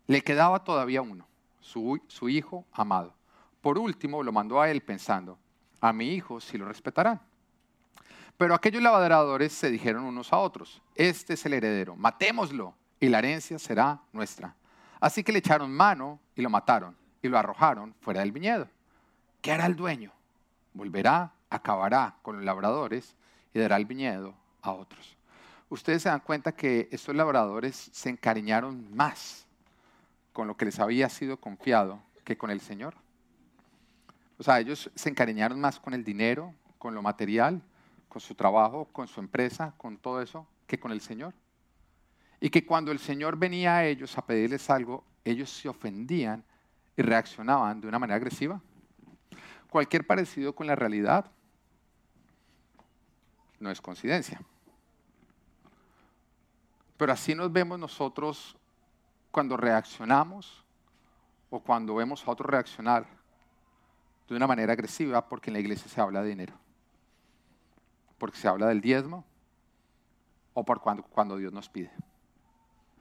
[0.07, 1.25] Le quedaba todavía uno,
[1.59, 3.13] su, hijo amado.
[3.61, 5.37] Por último lo mandó a él pensando,
[5.79, 7.21] a mi hijo sí lo respetarán.
[8.37, 13.19] Pero aquellos lavadradores se dijeron unos a otros, este es el heredero, matémoslo y la
[13.19, 14.55] herencia será nuestra.
[15.01, 18.69] Así que le echaron mano y lo mataron y lo arrojaron fuera del viñedo.
[19.41, 20.13] ¿Qué hará el dueño?
[20.73, 23.13] Volverá, acabará con los labradores
[23.53, 25.17] y dará el viñedo a otros
[25.71, 29.47] ustedes se dan cuenta que estos labradores se encariñaron más
[30.33, 32.93] con lo que les había sido confiado que con el Señor.
[34.37, 37.61] O sea, ellos se encariñaron más con el dinero, con lo material,
[38.09, 41.33] con su trabajo, con su empresa, con todo eso, que con el Señor.
[42.41, 46.43] Y que cuando el Señor venía a ellos a pedirles algo, ellos se ofendían
[46.97, 48.59] y reaccionaban de una manera agresiva.
[49.69, 51.31] Cualquier parecido con la realidad
[53.59, 54.41] no es coincidencia.
[56.97, 58.57] Pero así nos vemos nosotros
[59.31, 60.65] cuando reaccionamos
[61.49, 63.07] o cuando vemos a otros reaccionar
[64.27, 66.53] de una manera agresiva porque en la iglesia se habla de dinero.
[68.17, 69.25] Porque se habla del diezmo
[70.53, 71.91] o por cuando, cuando Dios nos pide.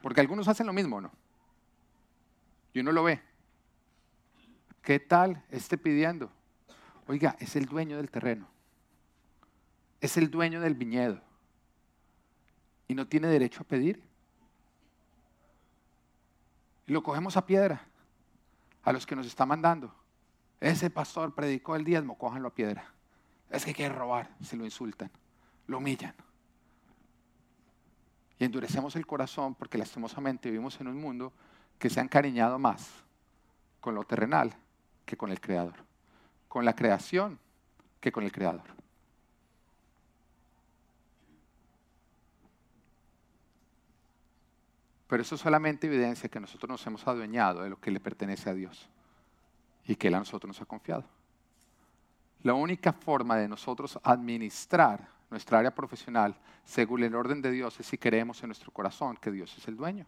[0.03, 1.11] Porque algunos hacen lo mismo, ¿no?
[2.73, 3.21] Y uno lo ve.
[4.83, 6.31] ¿Qué tal esté pidiendo?
[7.07, 8.49] Oiga, es el dueño del terreno.
[10.01, 11.21] Es el dueño del viñedo
[12.91, 14.03] y no tiene derecho a pedir.
[16.89, 17.87] Y lo cogemos a piedra,
[18.83, 19.95] a los que nos está mandando.
[20.59, 22.93] Ese pastor predicó el diezmo, cójanlo a piedra.
[23.49, 25.09] Es que quiere robar, se lo insultan,
[25.69, 26.15] lo humillan.
[28.41, 31.31] Y endurecemos el corazón porque lastimosamente vivimos en un mundo
[31.79, 32.91] que se ha encariñado más
[33.81, 34.55] con lo terrenal
[35.05, 35.75] que con el Creador.
[36.49, 37.39] Con la creación
[38.01, 38.63] que con el Creador.
[45.07, 48.55] Pero eso solamente evidencia que nosotros nos hemos adueñado de lo que le pertenece a
[48.55, 48.89] Dios
[49.85, 51.05] y que Él a nosotros nos ha confiado.
[52.43, 57.87] La única forma de nosotros administrar nuestra área profesional según el orden de Dios es
[57.87, 60.07] si creemos en nuestro corazón que Dios es el dueño.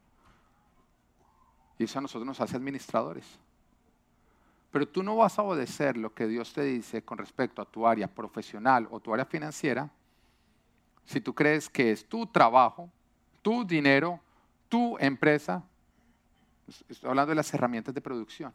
[1.79, 3.39] Y eso a nosotros nos hace administradores.
[4.71, 7.87] Pero tú no vas a obedecer lo que Dios te dice con respecto a tu
[7.87, 9.91] área profesional o tu área financiera
[11.05, 12.91] si tú crees que es tu trabajo,
[13.43, 14.21] tu dinero,
[14.69, 15.65] tu empresa,
[16.89, 18.53] estoy hablando de las herramientas de producción.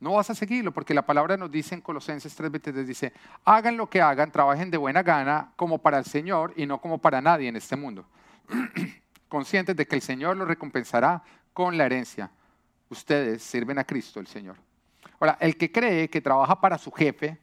[0.00, 3.12] No vas a seguirlo porque la palabra nos dice en Colosenses 3:23, dice,
[3.44, 6.98] hagan lo que hagan, trabajen de buena gana como para el Señor y no como
[6.98, 8.04] para nadie en este mundo.
[9.28, 12.30] Conscientes de que el Señor los recompensará con la herencia.
[12.90, 14.56] Ustedes sirven a Cristo el Señor.
[15.18, 17.38] Ahora, el que cree que trabaja para su jefe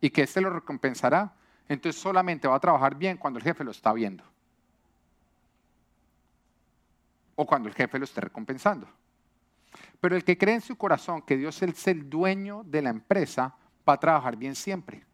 [0.00, 1.32] y que éste lo recompensará,
[1.68, 4.22] entonces solamente va a trabajar bien cuando el jefe lo está viendo.
[7.36, 8.86] O cuando el jefe lo esté recompensando.
[10.00, 13.54] Pero el que cree en su corazón que Dios es el dueño de la empresa,
[13.88, 15.04] va a trabajar bien siempre.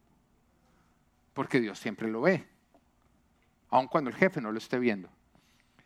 [1.35, 2.47] Porque Dios siempre lo ve.
[3.71, 5.09] Aun cuando el jefe no lo esté viendo.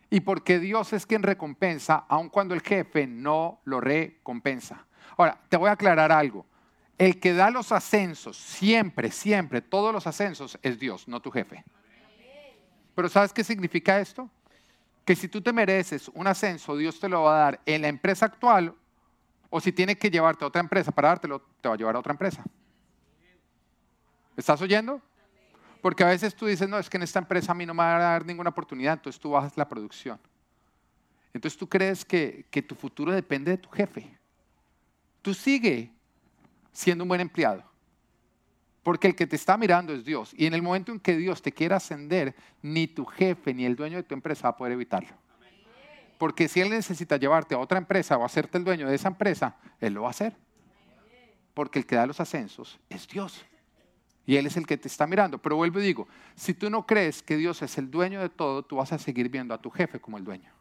[0.09, 4.85] Y porque Dios es quien recompensa, aun cuando el jefe no lo recompensa.
[5.17, 6.45] Ahora, te voy a aclarar algo.
[6.97, 11.63] El que da los ascensos, siempre, siempre, todos los ascensos, es Dios, no tu jefe.
[12.95, 14.29] Pero ¿sabes qué significa esto?
[15.05, 17.87] Que si tú te mereces un ascenso, Dios te lo va a dar en la
[17.87, 18.73] empresa actual,
[19.49, 21.99] o si tiene que llevarte a otra empresa para dártelo, te va a llevar a
[21.99, 22.43] otra empresa.
[24.35, 25.01] ¿Estás oyendo?
[25.81, 27.83] Porque a veces tú dices, no, es que en esta empresa a mí no me
[27.83, 30.19] va a dar ninguna oportunidad, entonces tú bajas la producción.
[31.33, 34.17] Entonces tú crees que, que tu futuro depende de tu jefe.
[35.21, 35.91] Tú sigue
[36.71, 37.63] siendo un buen empleado.
[38.83, 40.31] Porque el que te está mirando es Dios.
[40.37, 43.75] Y en el momento en que Dios te quiera ascender, ni tu jefe ni el
[43.75, 45.13] dueño de tu empresa va a poder evitarlo.
[46.17, 49.57] Porque si Él necesita llevarte a otra empresa o hacerte el dueño de esa empresa,
[49.79, 50.35] Él lo va a hacer.
[51.53, 53.45] Porque el que da los ascensos es Dios.
[54.25, 55.37] Y Él es el que te está mirando.
[55.37, 58.63] Pero vuelvo y digo, si tú no crees que Dios es el dueño de todo,
[58.63, 60.51] tú vas a seguir viendo a tu jefe como el dueño.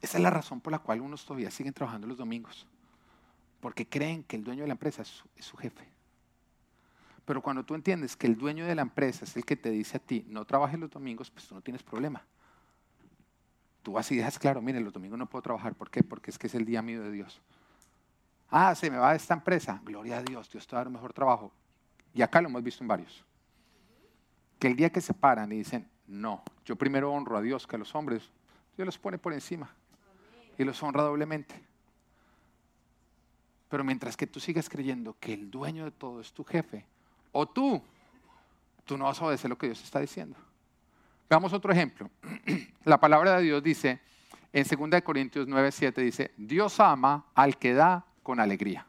[0.00, 2.66] Esa es la razón por la cual unos todavía siguen trabajando los domingos
[3.62, 5.86] porque creen que el dueño de la empresa es su, jefe.
[7.24, 9.98] Pero cuando tú entiendes que el dueño de la empresa es el que te dice
[9.98, 12.26] a ti, no trabajes los domingos, pues tú no tienes problema.
[13.82, 15.74] Tú vas y dejas claro, mire, los domingos no puedo trabajar.
[15.74, 16.02] ¿Por qué?
[16.02, 17.40] Porque es que es el día mío de Dios.
[18.48, 19.80] Ah, se me va esta empresa.
[19.84, 21.52] Gloria a Dios, Dios te va a dar un mejor trabajo.
[22.14, 23.24] Y acá lo hemos visto en varios.
[24.58, 27.76] Que el día que se paran y dicen, no, yo primero honro a Dios que
[27.76, 28.30] a los hombres,
[28.76, 29.74] Dios los pone por encima.
[30.58, 31.54] Y los honra doblemente.
[33.68, 36.84] Pero mientras que tú sigas creyendo que el dueño de todo es tu jefe,
[37.32, 37.82] o tú,
[38.84, 40.36] tú no vas a obedecer lo que Dios está diciendo.
[41.28, 42.10] Veamos otro ejemplo.
[42.84, 44.00] La palabra de Dios dice,
[44.52, 48.86] en 2 Corintios 9, 7, dice, Dios ama al que da con alegría.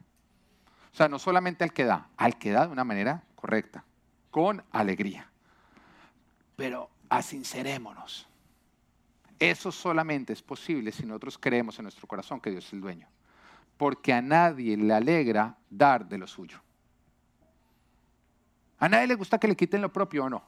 [0.91, 3.84] O sea, no solamente al que da, al que da de una manera correcta,
[4.30, 5.30] con alegría.
[6.56, 8.28] Pero asincerémonos.
[9.39, 13.08] Eso solamente es posible si nosotros creemos en nuestro corazón que Dios es el dueño
[13.78, 16.58] porque a nadie le alegra dar de lo suyo.
[18.80, 20.43] A nadie le gusta que le quiten lo propio o no,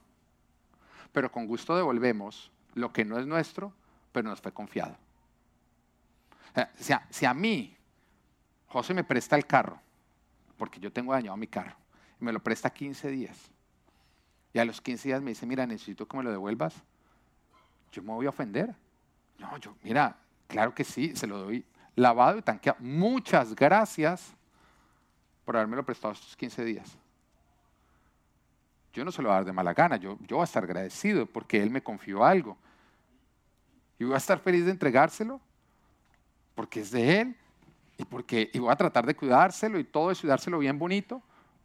[1.16, 3.72] pero con gusto devolvemos lo que no es nuestro,
[4.12, 4.98] pero nos fue confiado.
[6.78, 7.74] Si a mí
[8.68, 9.80] José me presta el carro,
[10.58, 11.78] porque yo tengo dañado mi carro,
[12.20, 13.50] y me lo presta 15 días,
[14.52, 16.76] y a los 15 días me dice, mira, necesito que me lo devuelvas,
[17.94, 18.76] yo me voy a ofender.
[19.40, 22.80] No, yo, mira, claro que sí, se lo doy lavado y tanqueado.
[22.82, 24.34] Muchas gracias
[25.46, 26.98] por haberme lo prestado estos 15 días.
[28.96, 31.26] Yo no se lo voy a dar de mala gana, yo, voy a estar agradecido
[31.26, 32.58] porque Él me confió algo.
[34.00, 35.42] Y voy a estar feliz de entregárselo
[36.56, 37.36] porque es de Él
[37.98, 41.22] y, porque, voy a tratar de cuidárselo y todo eso y bien bonito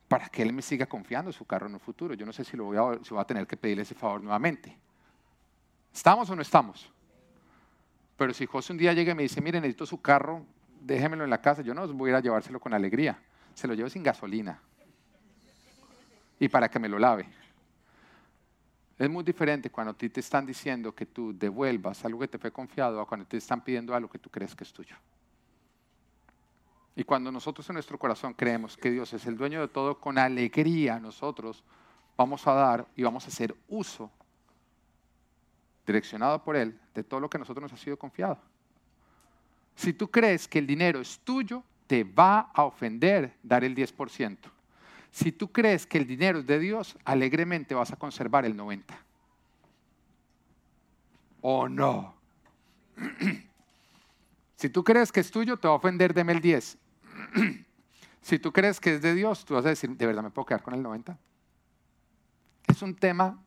[0.09, 2.15] para que Él me siga confiando su carro en el futuro.
[2.15, 4.77] Yo no sé si, lo voy a, voy a tener que pedirle ese favor nuevamente.
[5.95, 6.93] ¿Estamos o no estamos?
[8.17, 10.45] Pero si José un día llega y me dice, mire, necesito su carro,
[10.81, 13.23] déjemelo en la casa, yo no voy a ir a llevárselo con alegría.
[13.55, 14.61] Se lo llevo sin gasolina.
[16.41, 17.29] Y para que me lo lave.
[18.99, 22.39] Es muy diferente cuando a ti te están diciendo que tú devuelvas algo que te
[22.39, 24.97] fue confiado a cuando te están pidiendo algo que tú crees que es tuyo.
[26.97, 30.19] Y cuando nosotros en nuestro corazón creemos que Dios es el dueño de todo, con
[30.19, 31.63] alegría nosotros
[32.17, 34.11] vamos a dar y vamos a hacer uso
[35.87, 38.39] direccionado por Él, de todo lo que a nosotros nos ha sido confiado.
[39.75, 44.37] Si tú crees que el dinero es tuyo, te va a ofender dar el 10%.
[45.11, 48.85] Si tú crees que el dinero es de Dios, alegremente vas a conservar el 90%.
[51.43, 52.15] ¿O no?
[54.57, 56.79] si tú crees que es tuyo, te va a ofender, deme el 10.
[58.21, 60.47] si tú crees que es de Dios, tú vas a decir, ¿de verdad me puedo
[60.47, 61.17] quedar con el 90%?
[62.69, 63.43] Es un tema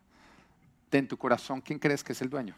[0.97, 2.55] en tu corazón quién crees que es el dueño.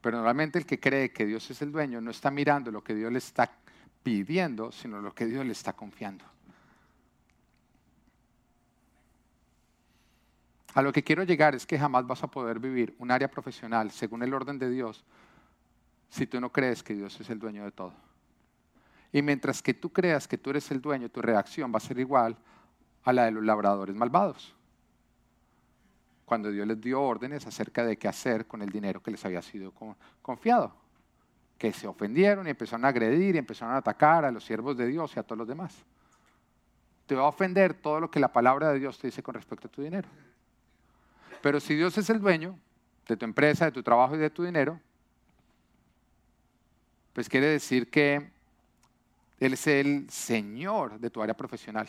[0.00, 2.94] Pero normalmente el que cree que Dios es el dueño no está mirando lo que
[2.94, 3.50] Dios le está
[4.02, 6.24] pidiendo, sino lo que Dios le está confiando.
[10.74, 13.90] A lo que quiero llegar es que jamás vas a poder vivir un área profesional
[13.90, 15.04] según el orden de Dios
[16.10, 17.94] si tú no crees que Dios es el dueño de todo.
[19.12, 21.98] Y mientras que tú creas que tú eres el dueño, tu reacción va a ser
[21.98, 22.36] igual
[23.04, 24.54] a la de los labradores malvados
[26.28, 29.40] cuando Dios les dio órdenes acerca de qué hacer con el dinero que les había
[29.40, 29.72] sido
[30.20, 30.74] confiado.
[31.56, 34.86] Que se ofendieron y empezaron a agredir y empezaron a atacar a los siervos de
[34.86, 35.74] Dios y a todos los demás.
[37.06, 39.66] te va a ofender todo lo que la palabra de Dios te dice con respecto
[39.66, 40.06] a tu dinero.
[41.42, 42.58] Pero si Dios es el dueño
[43.06, 44.80] de tu empresa, de tu trabajo y de tu dinero,
[47.12, 48.30] pues quiere decir que
[49.40, 51.88] Él es el Señor de tu área profesional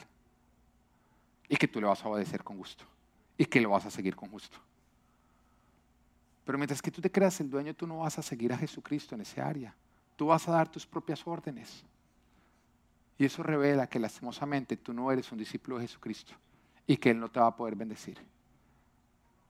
[1.47, 2.85] y que tú le vas a obedecer con gusto
[3.38, 4.57] y que lo vas a seguir con gusto.
[6.45, 9.13] Pero mientras que tú te creas el dueño, tú no vas a seguir a Jesucristo
[9.13, 9.75] en ese área.
[10.15, 11.83] Tú vas a dar tus propias órdenes.
[13.19, 16.33] Y eso revela que lastimosamente tú no eres un discípulo de Jesucristo
[16.88, 18.17] y que Él no te va a poder bendecir.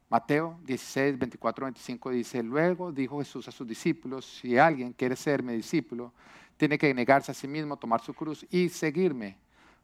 [0.09, 5.43] Mateo 16, 24, 25 dice, luego dijo Jesús a sus discípulos, si alguien quiere ser
[5.43, 6.13] mi discípulo,
[6.57, 9.37] tiene que negarse a sí mismo, tomar su cruz y seguirme,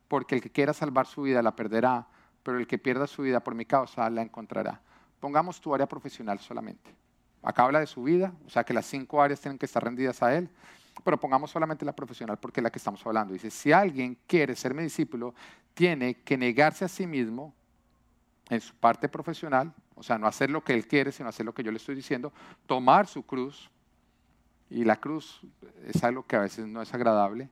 [0.07, 2.07] porque el que quiera salvar su vida la perderá,
[2.41, 4.81] pero el que pierda su vida por mi causa la encontrará.
[5.19, 6.93] Pongamos tu área profesional solamente.
[7.43, 10.23] Acá habla de su vida, o sea que las cinco áreas tienen que estar rendidas
[10.23, 10.49] a Él,
[11.03, 13.31] pero pongamos solamente la profesional porque es la que estamos hablando.
[13.31, 15.35] Dice, si alguien quiere ser mi discípulo,
[15.75, 17.53] tiene que negarse a sí mismo
[18.49, 21.53] en su parte profesional, o sea, no hacer lo que él quiere, sino hacer lo
[21.53, 22.31] que yo le estoy diciendo,
[22.65, 23.69] tomar su cruz,
[24.69, 25.41] y la cruz
[25.85, 27.49] es algo que a veces no es agradable,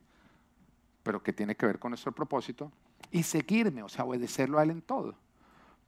[1.03, 2.71] pero que tiene que ver con nuestro propósito,
[3.11, 5.15] y seguirme, o sea, obedecerlo a él en todo.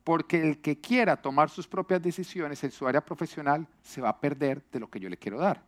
[0.03, 4.19] Porque el que quiera tomar sus propias decisiones en su área profesional se va a
[4.19, 5.63] perder de lo que yo le quiero dar.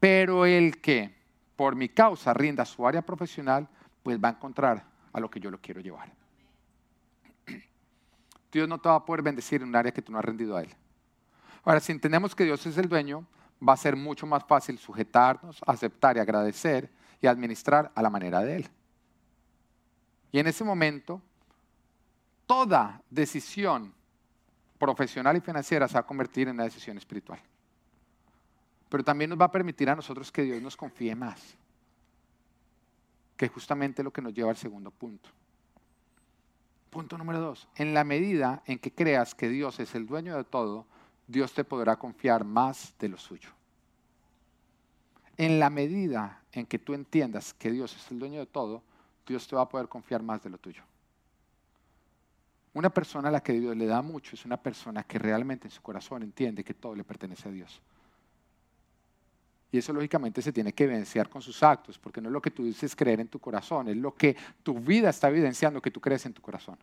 [0.00, 1.14] Pero el que
[1.54, 3.68] por mi causa rinda su área profesional,
[4.02, 6.12] pues va a encontrar a lo que yo lo quiero llevar.
[8.52, 10.56] Dios no te va a poder bendecir en un área que tú no has rendido
[10.56, 10.74] a Él.
[11.64, 13.26] Ahora, si entendemos que Dios es el dueño,
[13.66, 18.40] va a ser mucho más fácil sujetarnos, aceptar y agradecer y administrar a la manera
[18.40, 18.68] de Él.
[20.32, 21.20] Y en ese momento,
[22.46, 23.92] toda decisión
[24.78, 27.40] profesional y financiera se va a convertir en una decisión espiritual.
[28.88, 31.56] Pero también nos va a permitir a nosotros que Dios nos confíe más,
[33.36, 35.28] que es justamente lo que nos lleva al segundo punto.
[36.90, 40.44] Punto número dos, en la medida en que creas que Dios es el dueño de
[40.44, 40.86] todo,
[41.26, 43.50] Dios te podrá confiar más de lo suyo.
[45.36, 48.82] En la medida en que tú entiendas que Dios es el dueño de todo,
[49.26, 50.82] Dios te va a poder confiar más de lo tuyo.
[52.72, 55.70] Una persona a la que Dios le da mucho es una persona que realmente en
[55.70, 57.80] su corazón entiende que todo le pertenece a Dios.
[59.70, 62.50] Y eso lógicamente se tiene que evidenciar con sus actos, porque no es lo que
[62.50, 66.00] tú dices creer en tu corazón, es lo que tu vida está evidenciando que tú
[66.00, 66.78] crees en tu corazón.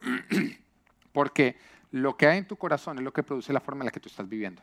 [1.12, 1.56] porque
[1.90, 4.00] lo que hay en tu corazón es lo que produce la forma en la que
[4.00, 4.62] tú estás viviendo.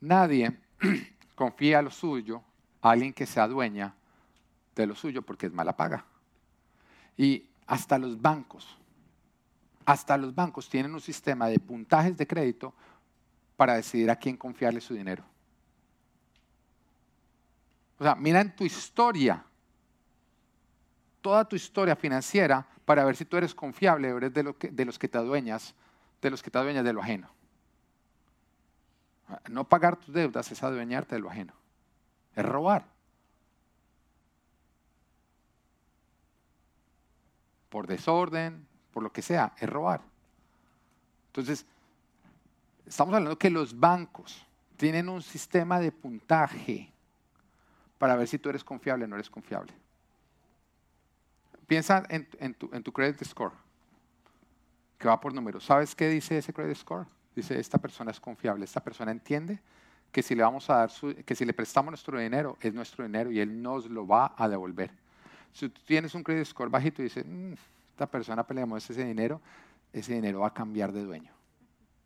[0.00, 0.56] Nadie
[1.34, 2.42] confía lo suyo
[2.80, 3.94] a alguien que se adueña
[4.74, 6.04] de lo suyo porque es mala paga.
[7.16, 8.76] Y hasta los bancos,
[9.84, 12.74] hasta los bancos tienen un sistema de puntajes de crédito
[13.56, 15.24] para decidir a quién confiarle su dinero.
[17.98, 19.44] O sea, mira en tu historia,
[21.20, 24.84] toda tu historia financiera, para ver si tú eres confiable o eres de, que, de
[24.84, 25.74] los que te adueñas,
[26.20, 27.30] de los que te adueñas de lo ajeno.
[29.48, 31.54] No pagar tus deudas es adueñarte de lo ajeno.
[32.34, 32.84] Es robar.
[37.70, 40.02] Por desorden, por lo que sea, es robar.
[41.28, 41.66] Entonces,
[42.94, 46.92] Estamos hablando que los bancos tienen un sistema de puntaje
[47.98, 49.72] para ver si tú eres confiable o no eres confiable.
[51.66, 53.50] Piensa en, tu, credit score,
[54.96, 55.64] que va por números.
[55.64, 57.04] ¿Sabes qué dice ese credit score?
[57.34, 59.58] Dice, esta persona es confiable, esta persona entiende
[60.12, 60.90] que si le vamos a dar
[61.26, 64.48] que si le prestamos nuestro dinero, es nuestro dinero y él nos lo va a
[64.48, 64.92] devolver.
[65.52, 67.54] Si tú tienes un credit score bajito y dices, mm,
[67.90, 69.40] esta persona peleamos ese dinero,
[69.92, 71.34] ese dinero va a cambiar de dueño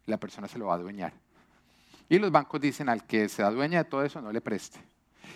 [0.08, 1.12] la persona se lo va a adueñar.
[2.08, 4.80] Y los bancos dicen al que se adueña de todo eso no le preste.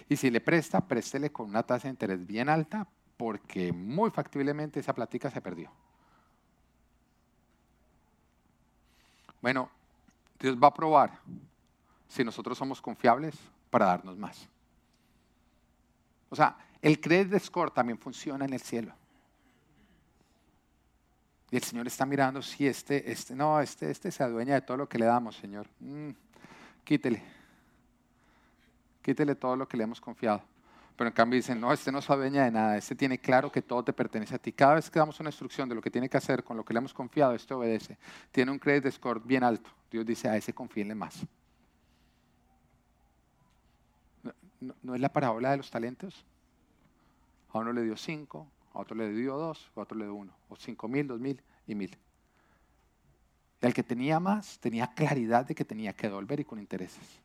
[0.09, 4.81] Y si le presta, préstele con una tasa de interés bien alta porque muy factiblemente
[4.81, 5.71] esa plática se perdió.
[9.41, 9.71] Bueno,
[10.39, 11.21] Dios va a probar
[12.09, 13.37] si nosotros somos confiables
[13.71, 14.49] para darnos más.
[16.31, 18.95] O sea, el credit score también funciona en el cielo.
[21.53, 24.79] Y el Señor está mirando si este, este, no, este, este se adueña de todo
[24.79, 25.69] lo que le damos, Señor.
[25.81, 26.09] Mm,
[26.83, 27.23] quítele.
[29.03, 30.43] Quítele todo lo que le hemos confiado.
[30.97, 33.61] Pero en cambio dicen, no, este no se adueña de nada, este tiene claro que
[33.61, 34.51] todo te pertenece a ti.
[34.51, 36.73] Cada vez que damos una instrucción de lo que tiene que hacer con lo que
[36.73, 37.99] le hemos confiado, este obedece.
[38.31, 39.69] Tiene un credit score bien alto.
[39.91, 41.21] Dios dice, a ese confíenle más.
[44.59, 46.25] ¿No, no es la parábola de los talentos?
[47.53, 50.33] A uno le dio cinco, a otro le dio dos, a otro le dio uno,
[50.49, 51.97] o cinco mil, dos mil y mil.
[53.61, 57.21] Al que tenía más, tenía claridad de que tenía que devolver y con intereses.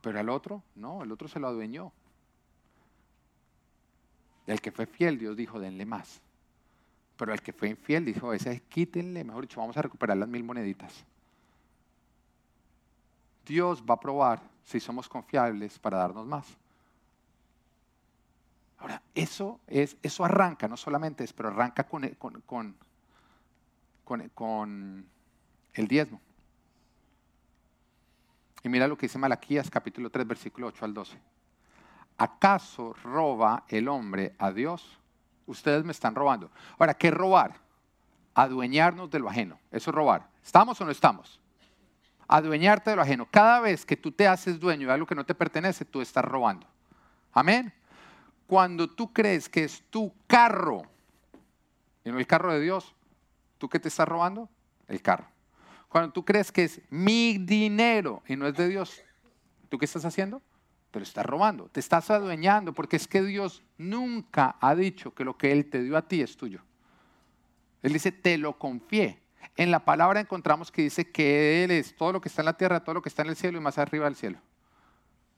[0.00, 1.92] Pero al otro, no, el otro se lo adueñó.
[4.46, 6.22] El que fue fiel, Dios dijo, denle más.
[7.18, 10.44] Pero el que fue infiel dijo, ese quítenle, mejor dicho, vamos a recuperar las mil
[10.44, 11.04] moneditas.
[13.44, 16.46] Dios va a probar si somos confiables para darnos más.
[18.78, 22.08] Ahora, eso, es, eso arranca, no solamente es, pero arranca con,
[22.46, 22.74] con,
[24.34, 25.06] con
[25.74, 26.20] el diezmo.
[28.62, 31.18] Y mira lo que dice Malaquías capítulo 3, versículo 8 al 12.
[32.18, 34.98] ¿Acaso roba el hombre a Dios?
[35.46, 36.50] Ustedes me están robando.
[36.78, 37.54] Ahora, ¿qué robar?
[38.34, 39.58] Adueñarnos de lo ajeno.
[39.70, 40.28] Eso es robar.
[40.44, 41.40] ¿Estamos o no estamos?
[42.26, 43.26] Adueñarte de lo ajeno.
[43.30, 46.24] Cada vez que tú te haces dueño de algo que no te pertenece, tú estás
[46.24, 46.66] robando.
[47.32, 47.72] Amén.
[48.48, 50.80] Cuando tú crees que es tu carro
[52.02, 52.94] y no el carro de Dios,
[53.58, 54.48] ¿tú qué te estás robando?
[54.88, 55.26] El carro.
[55.90, 59.02] Cuando tú crees que es mi dinero y no es de Dios,
[59.68, 60.40] ¿tú qué estás haciendo?
[60.90, 65.24] Te lo estás robando, te estás adueñando, porque es que Dios nunca ha dicho que
[65.24, 66.62] lo que Él te dio a ti es tuyo.
[67.82, 69.20] Él dice, te lo confié.
[69.56, 72.56] En la palabra encontramos que dice que Él es todo lo que está en la
[72.56, 74.38] tierra, todo lo que está en el cielo y más arriba del cielo.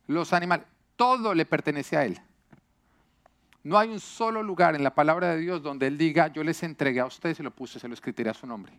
[0.06, 2.20] Los animales, todo le pertenece a Él.
[3.62, 6.62] No hay un solo lugar en la palabra de Dios donde Él diga, yo les
[6.62, 8.72] entregué a ustedes y lo puse, se lo escribiré a su nombre.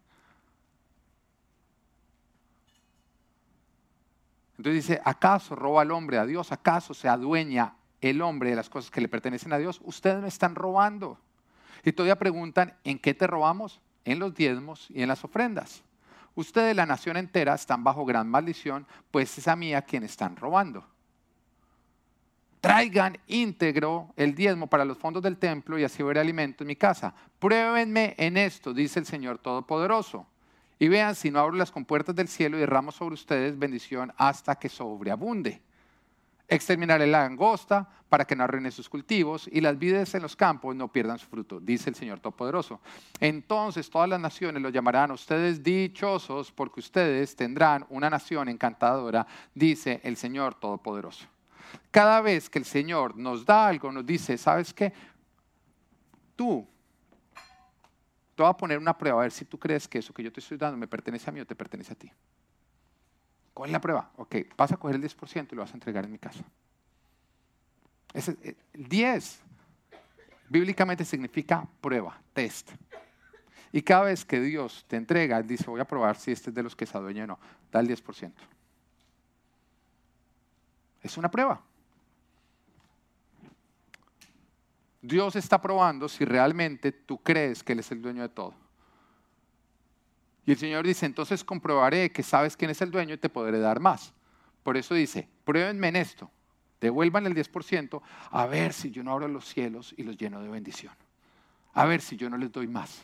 [4.57, 6.51] Entonces dice, ¿acaso roba el hombre a Dios?
[6.51, 9.81] ¿Acaso se adueña el hombre de las cosas que le pertenecen a Dios?
[9.83, 11.17] Ustedes me están robando.
[11.83, 13.81] Y todavía preguntan, ¿en qué te robamos?
[14.05, 15.83] En los diezmos y en las ofrendas.
[16.35, 20.35] Ustedes, la nación entera, están bajo gran maldición, pues es a mí a quien están
[20.35, 20.85] robando.
[22.61, 26.75] Traigan íntegro el diezmo para los fondos del templo y así veré alimento en mi
[26.75, 27.11] casa.
[27.39, 30.27] Pruébenme en esto, dice el Señor Todopoderoso.
[30.77, 34.55] Y vean si no abro las compuertas del cielo y derramo sobre ustedes bendición hasta
[34.55, 35.59] que sobreabunde.
[36.47, 40.75] Exterminaré la langosta para que no arruine sus cultivos y las vides en los campos
[40.75, 42.79] no pierdan su fruto, dice el Señor Todopoderoso.
[43.19, 49.99] Entonces todas las naciones los llamarán ustedes dichosos porque ustedes tendrán una nación encantadora, dice
[50.03, 51.25] el Señor Todopoderoso.
[51.91, 54.93] Cada vez que el Señor nos da algo, nos dice, ¿sabes qué?
[56.35, 56.67] Tú
[58.35, 60.31] te voy a poner una prueba a ver si tú crees que eso que yo
[60.31, 62.11] te estoy dando me pertenece a mí o te pertenece a ti.
[63.53, 64.11] ¿Cuál es la prueba?
[64.15, 66.43] Ok, vas a coger el 10% y lo vas a entregar en mi casa.
[68.13, 69.41] Eh, el 10
[70.49, 72.71] bíblicamente significa prueba, test.
[73.71, 76.63] Y cada vez que Dios te entrega, dice, voy a probar si este es de
[76.63, 77.39] los que se adueña o no.
[77.71, 78.31] Da el 10%.
[81.01, 81.61] Es una prueba.
[85.01, 88.53] Dios está probando si realmente tú crees que Él es el dueño de todo.
[90.45, 93.59] Y el Señor dice, entonces comprobaré que sabes quién es el dueño y te podré
[93.59, 94.13] dar más.
[94.63, 96.29] Por eso dice, pruébenme en esto,
[96.79, 100.49] devuelvan el 10%, a ver si yo no abro los cielos y los lleno de
[100.49, 100.93] bendición.
[101.73, 103.03] A ver si yo no les doy más.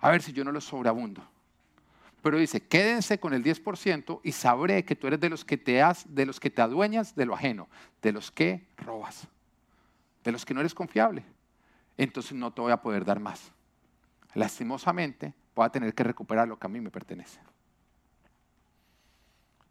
[0.00, 1.26] A ver si yo no los sobreabundo.
[2.24, 5.80] Pero dice, quédense con el 10% y sabré que tú eres de los que te
[5.80, 7.68] has, de los que te adueñas de lo ajeno,
[8.02, 9.28] de los que robas
[10.24, 11.22] de los que no eres confiable,
[11.96, 13.52] entonces no te voy a poder dar más.
[14.32, 17.38] Lastimosamente, voy a tener que recuperar lo que a mí me pertenece.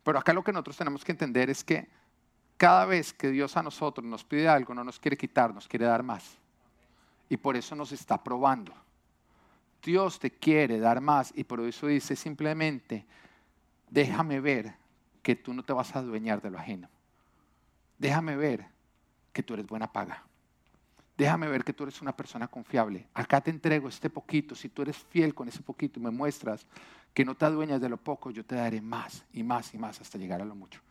[0.04, 1.90] Pero acá lo que nosotros tenemos que entender es que
[2.56, 5.86] cada vez que Dios a nosotros nos pide algo, no nos quiere quitar, nos quiere
[5.86, 6.38] dar más.
[7.28, 8.74] Y por eso nos está probando.
[9.84, 13.06] Dios te quiere dar más y por eso dice simplemente,
[13.90, 14.74] déjame ver
[15.22, 16.90] que tú no te vas a adueñar de lo ajeno.
[17.98, 18.66] Déjame ver
[19.32, 20.24] que tú eres buena paga.
[21.18, 23.08] Déjame ver que tú eres una persona confiable.
[23.14, 24.56] Acá te entrego este poquito.
[24.56, 26.66] Si tú eres fiel con ese poquito y me muestras
[27.14, 30.02] que no te adueñas de lo poco, yo te daré más y más y más
[30.02, 30.82] hasta llegar a lo mucho.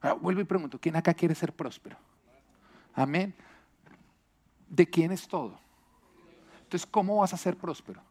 [0.00, 1.96] Ahora vuelvo y pregunto, ¿quién acá quiere ser próspero?
[2.94, 3.34] Amén.
[4.68, 5.58] ¿De quién es todo?
[6.62, 8.07] Entonces, ¿cómo vas a ser próspero?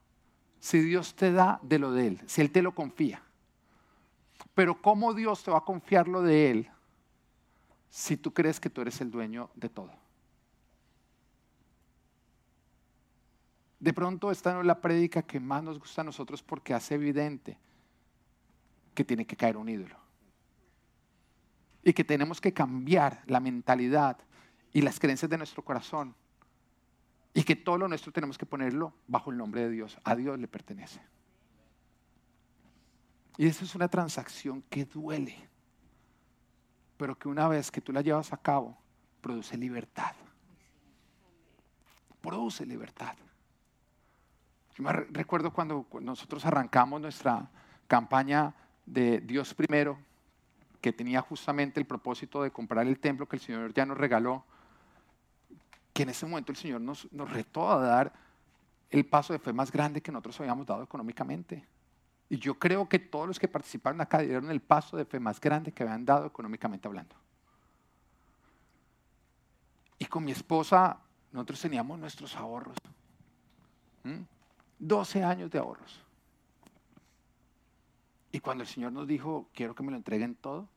[0.68, 3.24] Si Dios te da de lo de Él, si Él te lo confía.
[4.54, 6.70] Pero ¿cómo Dios te va a confiar lo de Él
[7.90, 9.94] si tú crees que tú eres el dueño de todo?
[13.80, 16.96] De pronto esta no es la prédica que más nos gusta a nosotros porque hace
[16.96, 17.58] evidente
[18.94, 19.96] que tiene que caer un ídolo.
[21.82, 24.18] Y que tenemos que cambiar la mentalidad
[24.74, 26.14] y las creencias de nuestro corazón.
[27.38, 29.96] Y que todo lo nuestro tenemos que ponerlo bajo el nombre de Dios.
[30.04, 31.00] A Dios le pertenece.
[33.38, 35.48] Y eso es una transacción que duele.
[36.98, 38.76] Pero que una vez que tú la llevas a cabo,
[39.22, 40.16] produce libertad.
[42.22, 43.16] Produce libertad.
[44.76, 47.52] Yo me recuerdo cuando nosotros arrancamos nuestra
[47.86, 50.00] campaña de Dios primero,
[50.82, 54.44] que tenía justamente el propósito de comprar el templo que el Señor ya nos regaló,
[55.98, 58.14] que en ese momento el Señor nos, retó a dar
[58.92, 61.66] el paso de fe más grande que nosotros habíamos dado económicamente.
[62.30, 65.42] Y yo creo que todos los que participaron acá dieron el paso de fe más
[65.42, 67.16] grande que habían dado económicamente hablando.
[69.98, 71.00] Y con mi esposa
[71.32, 72.78] nosotros teníamos nuestros ahorros.
[74.78, 76.00] 12 años de ahorros.
[78.32, 80.68] Y cuando el Señor nos dijo, quiero que me lo entreguen todo,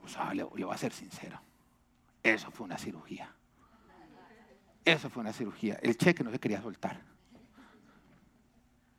[0.00, 1.38] pues le, le voy a ser sincero.
[2.22, 3.32] Eso fue una cirugía.
[4.84, 5.78] Eso fue una cirugía.
[5.82, 7.00] El cheque no se quería soltar.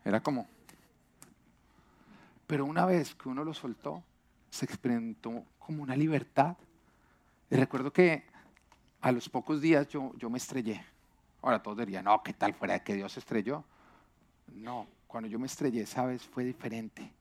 [0.03, 0.47] Era como...
[2.47, 4.03] Pero una vez que uno lo soltó,
[4.49, 6.57] se experimentó como una libertad.
[7.49, 8.25] Y recuerdo que
[8.99, 10.83] a los pocos días yo, yo me estrellé.
[11.41, 13.63] Ahora todos dirían, no, ¿qué tal fuera de que Dios se estrelló?
[14.53, 16.23] No, cuando yo me estrellé, ¿sabes?
[16.23, 17.11] Fue diferente.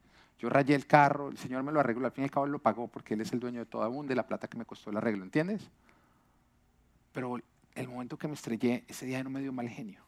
[0.40, 2.58] Yo rayé el carro, el Señor me lo arregló, al fin y al cabo lo
[2.58, 4.96] pagó porque Él es el dueño de toda de la plata que me costó el
[4.96, 5.70] arreglo, ¿entiendes?
[7.12, 7.38] Pero
[7.74, 10.02] el momento que me estrellé, ese día no me dio mal genio.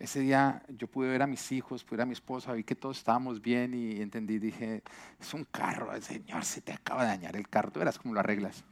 [0.00, 2.74] Ese día yo pude ver a mis hijos, pude ver a mi esposa, vi que
[2.74, 4.82] todos estábamos bien y entendí, dije,
[5.20, 8.14] es un carro, el Señor, se te acaba de dañar el carro, tú verás cómo
[8.14, 8.64] lo arreglas.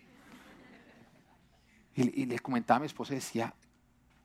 [1.95, 3.55] Y, le comentaba a mi esposa y decía,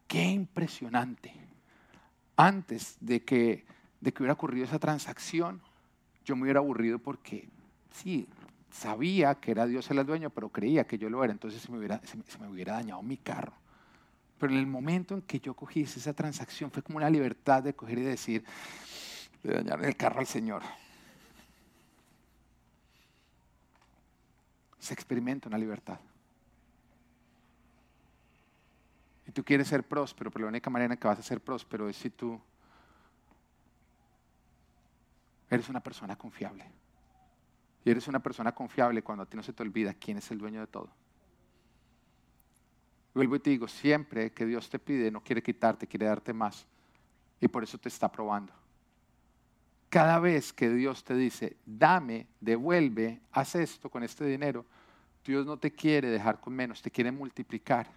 [0.07, 1.31] qué impresionante.
[2.35, 3.65] Antes de que,
[3.99, 5.61] de que hubiera ocurrido esa transacción,
[6.25, 7.49] yo me hubiera aburrido porque,
[7.91, 8.27] sí,
[8.71, 11.77] sabía que era Dios el dueño, pero creía que yo lo era, entonces se me
[11.77, 13.53] hubiera, se me hubiera dañado mi carro.
[14.41, 17.75] Pero en el momento en que yo cogí esa transacción fue como una libertad de
[17.75, 18.43] coger y decir,
[19.43, 20.63] de dañar el carro al Señor.
[24.79, 25.99] Se experimenta una libertad.
[29.27, 31.87] Y tú quieres ser próspero, pero la única manera en que vas a ser próspero
[31.87, 32.41] es si tú
[35.55, 36.65] eres una persona confiable.
[37.83, 40.37] Y eres una persona confiable cuando a ti no se te olvida quién es el
[40.37, 40.89] dueño de todo.
[43.13, 46.65] Vuelvo y te digo, siempre que Dios te pide, no quiere quitarte, quiere darte más.
[47.39, 48.53] Y por eso te está probando.
[49.89, 54.65] Cada vez que Dios te dice, dame, devuelve, haz esto con este dinero,
[55.25, 57.87] Dios no te quiere dejar con menos, te quiere multiplicar.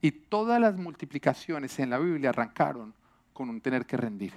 [0.00, 2.92] Y todas las multiplicaciones en la Biblia arrancaron
[3.32, 4.34] con un tener que rendir.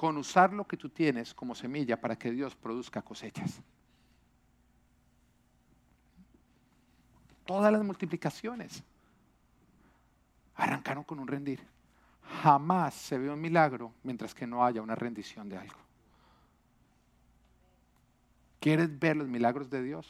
[0.00, 3.60] Con usar lo que tú tienes como semilla para que Dios produzca cosechas.
[7.50, 8.84] todas las multiplicaciones
[10.54, 11.60] arrancaron con un rendir.
[12.44, 15.80] Jamás se ve un milagro mientras que no haya una rendición de algo.
[18.60, 20.06] ¿Quieres ver los milagros de Dios?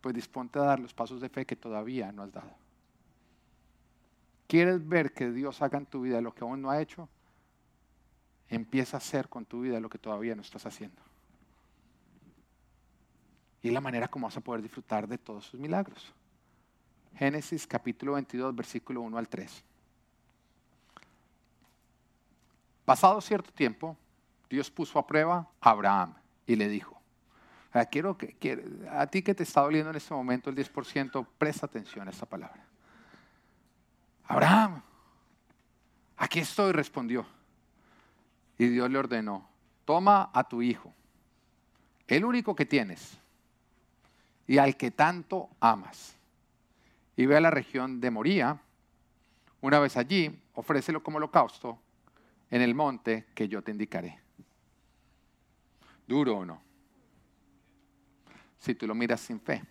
[0.00, 2.54] Pues disponte a dar los pasos de fe que todavía no has dado.
[4.46, 7.10] ¿Quieres ver que Dios haga en tu vida lo que aún no ha hecho?
[8.48, 11.02] Empieza a hacer con tu vida lo que todavía no estás haciendo.
[13.62, 16.12] Y la manera como vas a poder disfrutar de todos sus milagros.
[17.16, 19.64] Génesis capítulo 22, versículo 1 al 3.
[22.84, 23.96] Pasado cierto tiempo,
[24.48, 26.14] Dios puso a prueba a Abraham
[26.46, 26.96] y le dijo,
[27.84, 28.34] quiero que,
[28.90, 32.24] a ti que te está doliendo en este momento el 10%, presta atención a esta
[32.24, 32.64] palabra.
[34.24, 34.82] Abraham,
[36.16, 37.26] aquí estoy, respondió.
[38.58, 39.48] Y Dios le ordenó,
[39.84, 40.92] toma a tu hijo,
[42.06, 43.18] el único que tienes,
[44.46, 46.16] y al que tanto amas.
[47.16, 48.60] Y ve a la región de Moría.
[49.60, 51.78] Una vez allí, ofrécelo como holocausto
[52.50, 54.20] en el monte que yo te indicaré.
[56.06, 56.62] ¿Duro o no?
[58.58, 59.62] Si tú lo miras sin fe.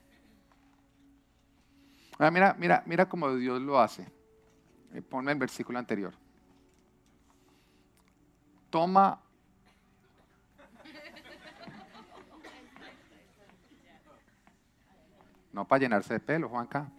[2.31, 4.07] mira, mira, mira cómo Dios lo hace.
[4.93, 6.13] Eh, ponme el versículo anterior.
[8.75, 9.17] Toma
[15.53, 16.91] no para llenarse de pelo, Juanca.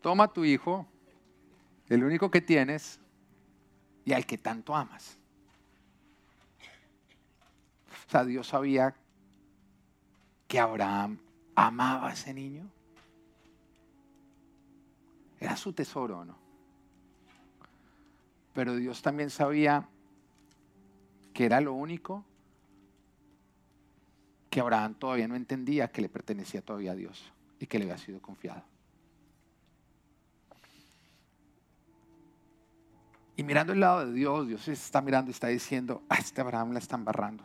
[0.00, 0.86] Toma tu hijo,
[1.88, 3.00] el único que tienes,
[4.04, 5.18] y al que tanto amas.
[8.06, 8.94] O sea, Dios sabía
[10.46, 11.18] que Abraham
[11.56, 12.70] amaba a ese niño.
[15.40, 16.41] Era su tesoro, ¿no?
[18.52, 19.88] Pero Dios también sabía
[21.32, 22.24] que era lo único
[24.50, 27.96] que Abraham todavía no entendía que le pertenecía todavía a Dios y que le había
[27.96, 28.62] sido confiado.
[33.34, 36.72] Y mirando el lado de Dios, Dios está mirando y está diciendo, a este Abraham
[36.72, 37.44] la están barrando.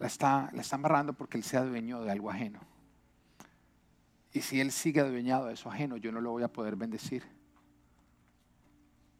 [0.00, 2.58] La está, la están barrando porque él sea dueño de algo ajeno.
[4.32, 7.22] Y si él sigue adueñado de eso ajeno, yo no lo voy a poder bendecir.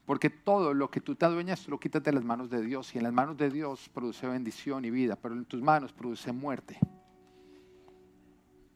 [0.06, 2.94] Porque todo lo que tú te adueñas, lo quitas de las manos de Dios.
[2.94, 6.30] Y en las manos de Dios produce bendición y vida, pero en tus manos produce
[6.30, 6.78] muerte.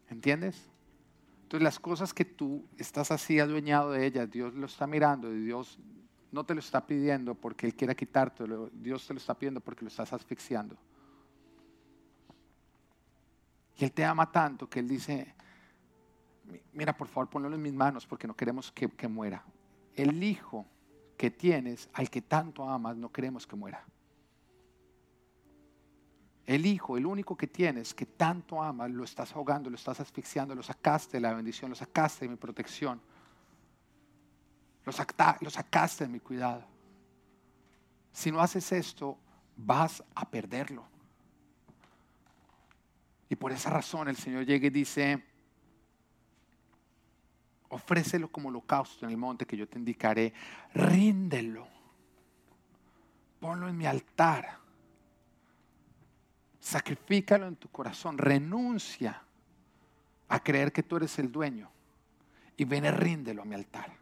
[0.09, 0.71] ¿Entiendes?
[1.43, 5.41] Entonces las cosas que tú estás así adueñado de ellas, Dios lo está mirando y
[5.41, 5.79] Dios
[6.31, 9.83] no te lo está pidiendo porque Él quiera quitártelo, Dios te lo está pidiendo porque
[9.83, 10.77] lo estás asfixiando.
[13.77, 15.35] Y Él te ama tanto que Él dice,
[16.73, 19.45] mira, por favor, ponlo en mis manos porque no queremos que, que muera.
[19.95, 20.67] El hijo
[21.19, 23.85] que tienes, al que tanto amas, no queremos que muera.
[26.47, 30.55] El hijo, el único que tienes, que tanto amas, lo estás ahogando, lo estás asfixiando,
[30.55, 33.01] lo sacaste de la bendición, lo sacaste de mi protección,
[34.85, 34.93] lo,
[35.51, 36.65] sacaste de mi cuidado.
[38.13, 39.19] Si no haces esto,
[39.57, 40.87] vas a perderlo.
[43.29, 45.23] Y por esa razón el Señor llega y dice,
[47.71, 50.33] ofrécelo como holocausto en el monte que yo te indicaré,
[50.75, 51.67] ríndelo,
[53.41, 54.59] ponlo en mi altar
[56.69, 58.19] Sacrifícalo en tu corazón.
[58.19, 59.23] Renuncia
[60.29, 61.71] a creer que tú eres el dueño.
[62.59, 63.97] Y ven y ríndelo a mi altar.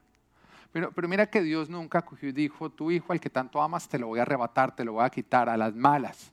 [0.73, 3.89] Pero, pero mira que Dios nunca cogió y dijo, tu hijo al que tanto amas
[3.89, 6.33] te lo voy a arrebatar, te lo voy a quitar a las malas.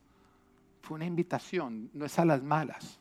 [0.81, 2.99] Fue una invitación, no es a las malas.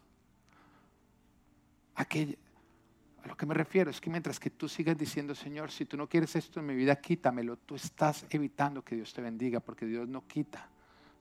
[3.23, 5.97] A lo que me refiero es que mientras que tú sigas diciendo, Señor, si tú
[5.97, 9.87] no quieres esto en mi vida, quítamelo, tú estás evitando que Dios te bendiga, porque
[9.87, 10.69] Dios no quita.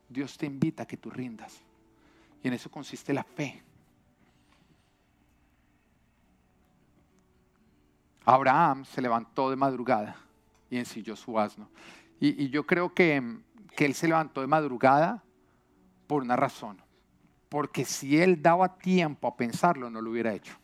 [0.10, 1.62] Dios te invita a que tú rindas.
[2.44, 3.62] Y en eso consiste la fe.
[8.26, 10.16] Abraham se levantó de madrugada
[10.70, 11.70] y ensilló su asno.
[12.20, 13.40] Y, yo creo que,
[13.76, 15.24] que él se levantó de madrugada
[16.08, 16.82] por una razón.
[17.50, 20.56] Porque si él daba tiempo a pensarlo, no lo hubiera hecho.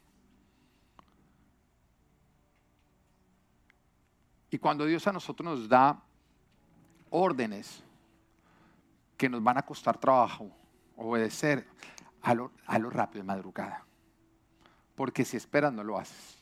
[4.49, 6.01] Y cuando Dios a nosotros nos da
[7.09, 7.83] órdenes
[9.17, 10.51] que nos van a costar trabajo,
[10.95, 11.67] obedecer
[12.21, 12.51] a lo,
[12.89, 13.85] rápido de madrugada.
[14.95, 16.37] Porque si esperas no lo haces.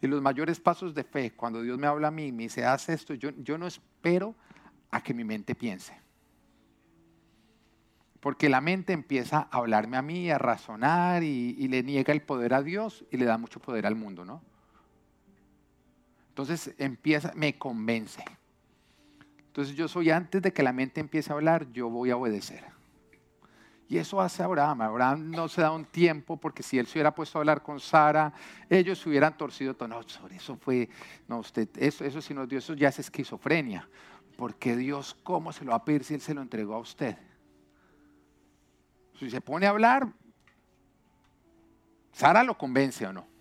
[0.00, 2.64] Y los mayores pasos de fe, cuando Dios me habla a mí y me dice,
[2.64, 4.34] haz esto, yo, yo no espero
[4.90, 6.04] a que mi mente piense.
[8.20, 12.54] Porque la mente empieza a hablarme a mí, a razonar y, le niega el poder
[12.54, 14.42] a Dios y le da mucho poder al mundo, ¿no?
[16.34, 18.24] Entonces empieza, me convence.
[19.38, 22.64] Entonces yo soy antes de que la mente empiece a hablar, yo voy a obedecer.
[23.88, 24.80] Y eso hace Abraham.
[24.80, 27.78] Abraham no se da un tiempo porque si él se hubiera puesto a hablar con
[27.78, 28.32] Sara,
[28.68, 29.86] ellos se hubieran torcido todo.
[29.86, 30.88] No, eso fue,
[31.28, 33.88] no, usted, eso, eso sí no Dios, eso ya es esquizofrenia.
[34.36, 37.16] Porque Dios, ¿cómo se lo va a pedir si él se lo entregó a usted?
[39.20, 40.08] Si se pone a hablar,
[42.10, 43.33] Sara lo convence o no.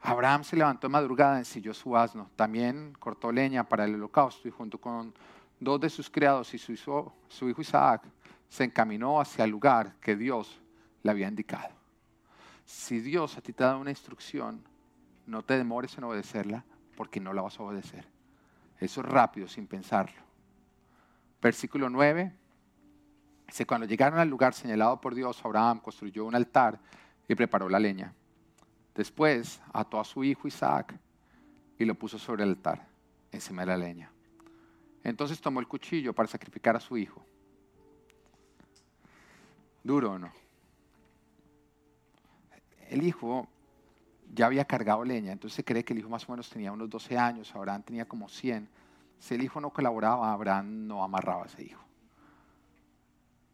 [0.00, 4.50] Abraham se levantó de madrugada, ensilló su asno, también cortó leña para el holocausto y
[4.50, 5.12] junto con
[5.58, 7.14] dos de sus criados y su hijo,
[7.58, 8.02] Isaac
[8.48, 10.60] se encaminó hacia el lugar que Dios
[11.02, 11.74] le había indicado.
[12.64, 14.62] Si Dios a ti te da una instrucción,
[15.26, 16.64] no te demores en obedecerla
[16.96, 18.06] porque no la vas a obedecer.
[18.78, 20.20] Eso es rápido, sin pensarlo.
[21.42, 22.32] Versículo 9.
[23.46, 26.78] Dice, cuando llegaron al lugar señalado por Dios, Abraham construyó un altar
[27.26, 28.12] y preparó la leña.
[28.98, 30.98] Después ató a su hijo Isaac
[31.78, 32.84] y lo puso sobre el altar,
[33.30, 34.10] encima de la leña.
[35.04, 37.24] Entonces tomó el cuchillo para sacrificar a su hijo.
[39.84, 40.32] ¿Duro o no?
[42.88, 43.46] El hijo
[44.34, 46.90] ya había cargado leña, entonces se cree que el hijo más o menos tenía unos
[46.90, 48.68] 12 años, Abraham tenía como 100.
[49.20, 51.84] Si el hijo no colaboraba, Abraham no amarraba a ese hijo.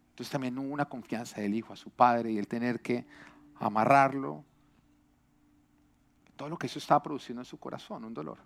[0.08, 3.04] Entonces también hubo una confianza del hijo a su padre y el tener que
[3.56, 4.42] amarrarlo.
[6.36, 8.38] Todo lo que eso estaba produciendo en su corazón, un dolor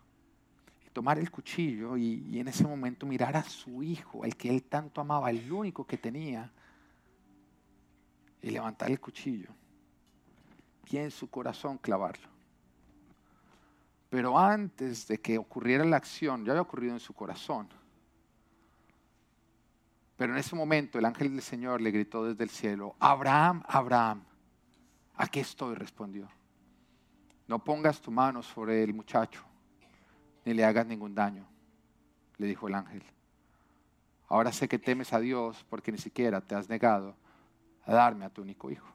[0.98, 5.00] tomar el cuchillo y, en ese momento mirar a su hijo, el que él tanto
[5.00, 6.50] amaba, el único que tenía,
[8.42, 9.48] y levantar el cuchillo
[10.90, 12.28] y en su corazón clavarlo.
[14.10, 17.68] Pero antes de que ocurriera la acción, ya había ocurrido en su corazón.
[20.16, 24.24] Pero en ese momento el ángel del Señor le gritó desde el cielo, Abraham, Abraham,
[25.14, 26.28] aquí estoy, respondió.
[27.48, 29.42] No pongas tu mano sobre el muchacho
[30.44, 31.46] ni le hagas ningún daño,
[32.38, 33.02] le dijo el ángel.
[34.28, 37.14] Ahora sé que temes a Dios porque ni siquiera te has negado
[37.84, 38.86] a darme a tu único hijo.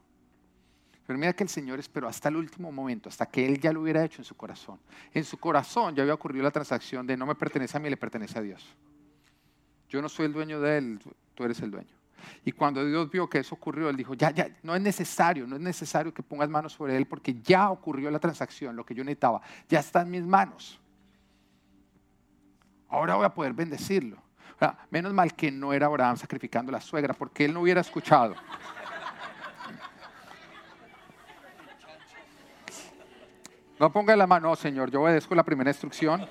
[1.05, 3.81] Pero mira que el Señor esperó hasta el último momento, hasta que Él ya lo
[3.81, 4.79] hubiera hecho en su corazón.
[5.13, 7.97] En su corazón ya había ocurrido la transacción de no me pertenece a mí, le
[7.97, 8.75] pertenece a Dios.
[9.89, 10.99] Yo no soy el dueño de Él,
[11.35, 12.02] tú eres el dueño.
[12.45, 15.55] Y cuando Dios vio que eso ocurrió, él dijo, ya, ya, no es necesario, no
[15.55, 19.03] es necesario que pongas manos sobre él porque ya ocurrió la transacción, lo que yo
[19.03, 20.79] necesitaba, ya está en mis manos.
[22.89, 24.17] Ahora voy a poder bendecirlo.
[24.89, 28.35] Menos mal que no era Abraham sacrificando a la suegra porque él no hubiera escuchado.
[33.79, 36.25] No ponga la mano, oh, Señor, yo obedezco la primera instrucción.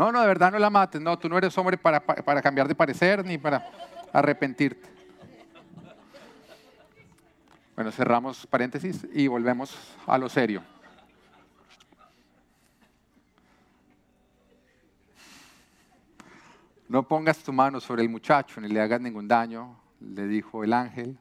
[0.00, 0.98] No, no, de verdad no la mates.
[0.98, 3.70] No, tú no eres hombre para, para cambiar de parecer ni para
[4.14, 4.88] arrepentirte.
[7.74, 9.76] Bueno, cerramos paréntesis y volvemos
[10.06, 10.62] a lo serio.
[16.88, 20.72] No pongas tu mano sobre el muchacho ni le hagas ningún daño, le dijo el
[20.72, 21.18] ángel.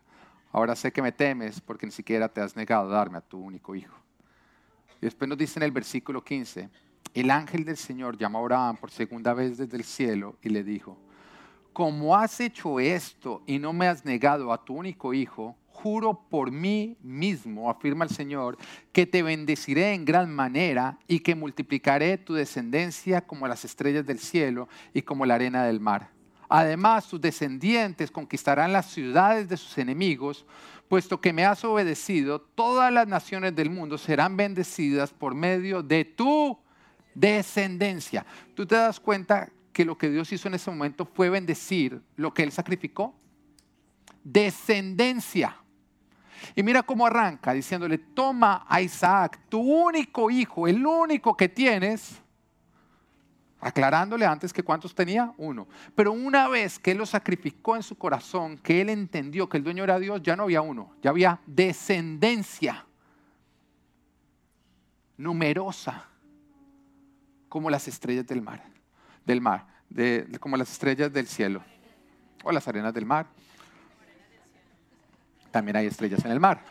[0.53, 3.41] Ahora sé que me temes porque ni siquiera te has negado a darme a tu
[3.41, 3.97] único hijo.
[5.01, 6.69] Y después nos dice en el versículo 15,
[7.19, 10.63] el ángel del Señor llamó a Abraham por segunda vez desde el cielo y le
[10.63, 10.97] dijo,
[11.73, 16.51] como has hecho esto y no me has negado a tu único hijo, juro por
[16.51, 18.57] mí mismo, afirma el Señor,
[18.91, 24.19] que te bendeciré en gran manera y que multiplicaré tu descendencia como las estrellas del
[24.19, 26.09] cielo y como la arena del mar.
[26.49, 30.45] Además, tus descendientes conquistarán las ciudades de sus enemigos,
[30.89, 36.03] puesto que me has obedecido, todas las naciones del mundo serán bendecidas por medio de
[36.03, 36.57] tu
[37.19, 38.25] descendencia.
[38.55, 42.33] ¿Tú te das cuenta que lo que Dios hizo en ese momento fue bendecir lo
[42.33, 43.13] que Él sacrificó?
[44.23, 45.57] Descendencia.
[46.55, 52.21] Y mira cómo arranca diciéndole, toma a Isaac, tu único hijo, el único que tienes,
[53.59, 55.67] aclarándole antes que cuántos tenía, uno.
[55.95, 59.65] Pero una vez que él lo sacrificó en su corazón, que él entendió que el
[59.65, 62.85] dueño era Dios, ya no había uno, ya había descendencia
[65.17, 66.09] numerosa
[67.49, 68.63] como las estrellas del mar,
[69.25, 69.65] del mar,
[70.39, 71.63] como las estrellas del cielo
[72.43, 73.27] o las arenas del mar
[75.51, 76.63] también hay estrellas en el mar.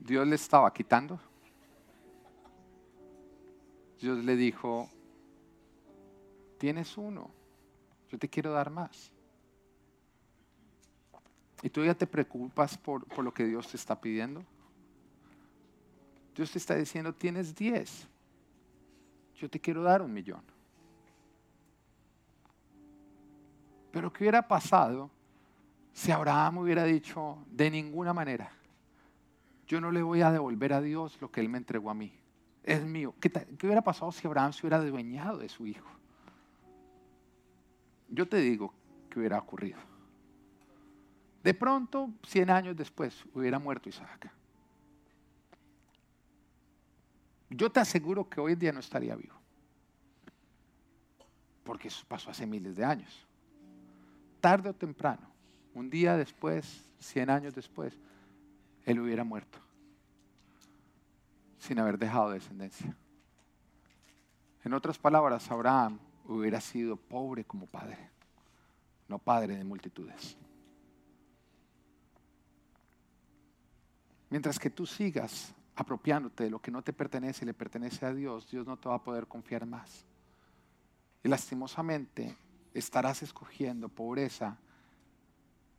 [0.00, 1.20] Dios le estaba quitando.
[4.00, 4.88] Dios le dijo,
[6.58, 7.30] tienes uno,
[8.08, 9.10] yo te quiero dar más.
[11.62, 14.44] ¿Y tú ya te preocupas por, por lo que Dios te está pidiendo?
[16.34, 18.08] Dios te está diciendo, tienes diez
[19.38, 20.42] yo te quiero dar un millón.
[23.92, 25.10] Pero ¿qué hubiera pasado
[25.92, 28.50] si Abraham hubiera dicho, de ninguna manera,
[29.66, 32.12] yo no le voy a devolver a Dios lo que Él me entregó a mí?
[32.64, 33.14] Es mío.
[33.20, 35.88] ¿Qué, ¿Qué, hubiera pasado si Abraham se hubiera adueñado de su hijo?
[38.08, 38.74] Yo te digo
[39.08, 39.78] que hubiera ocurrido.
[41.48, 44.30] De pronto, 100 años después, hubiera muerto Isaac.
[47.48, 49.34] yo te aseguro que hoy en día no estaría vivo.
[51.64, 53.26] Porque eso pasó hace miles de años.
[54.42, 55.26] Tarde o temprano,
[55.72, 57.98] un día después, cien años después,
[58.84, 59.58] él hubiera muerto.
[61.58, 62.94] Sin haber dejado descendencia.
[64.64, 68.10] En otras palabras, Abraham hubiera sido pobre como padre,
[69.08, 70.36] no padre de multitudes.
[74.30, 78.12] Mientras que tú sigas apropiándote de lo que no te pertenece y le pertenece a
[78.12, 80.04] Dios, Dios no te va a poder confiar más.
[81.22, 82.36] Y lastimosamente
[82.74, 84.58] estarás escogiendo pobreza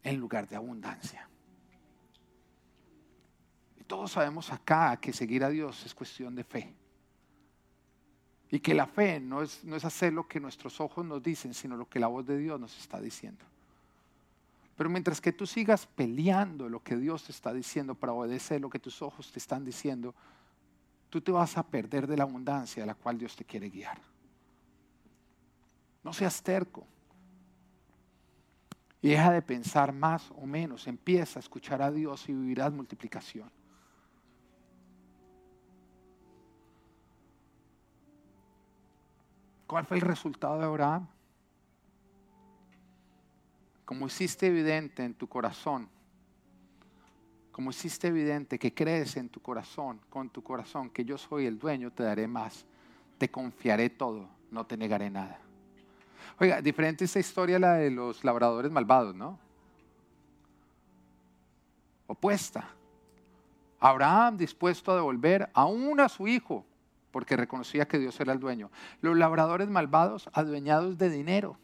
[0.04, 1.28] en lugar de abundancia.
[3.80, 6.74] Y todos sabemos acá que seguir a Dios es cuestión de fe.
[8.52, 11.54] Y que la fe no es, no es hacer lo que nuestros ojos nos dicen,
[11.54, 13.46] sino lo que la voz de Dios nos está diciendo.
[14.80, 18.70] Pero mientras que tú sigas peleando lo que Dios te está diciendo para obedecer lo
[18.70, 20.16] que tus ojos te están diciendo,
[21.10, 24.00] tú te vas a perder de la abundancia a la cual Dios te quiere guiar.
[26.02, 26.88] No seas terco.
[29.02, 30.88] Y deja de pensar más o menos.
[30.88, 33.52] Empieza a escuchar a Dios y vivirás multiplicación.
[39.68, 41.19] ¿Cuál fue el resultado de Abraham?
[43.90, 45.90] Como hiciste evidente en tu corazón,
[47.52, 51.58] como hiciste evidente que crees en tu corazón, con tu corazón, que yo soy el
[51.58, 52.68] dueño, te daré más,
[53.18, 55.40] te confiaré todo, no te negaré nada.
[56.40, 59.40] Oiga, diferente esta historia a la de los labradores malvados, ¿no?
[62.06, 62.70] Opuesta.
[63.80, 66.64] Abraham dispuesto a devolver aún a su hijo,
[67.10, 68.70] porque reconocía que Dios era el dueño.
[69.02, 71.58] Los labradores malvados adueñados de dinero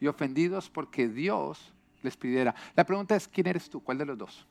[0.00, 1.72] y ofendidos porque Dios
[2.02, 2.54] les pidiera.
[2.74, 3.82] La pregunta es, ¿quién eres tú?
[3.82, 4.46] ¿Cuál de los dos?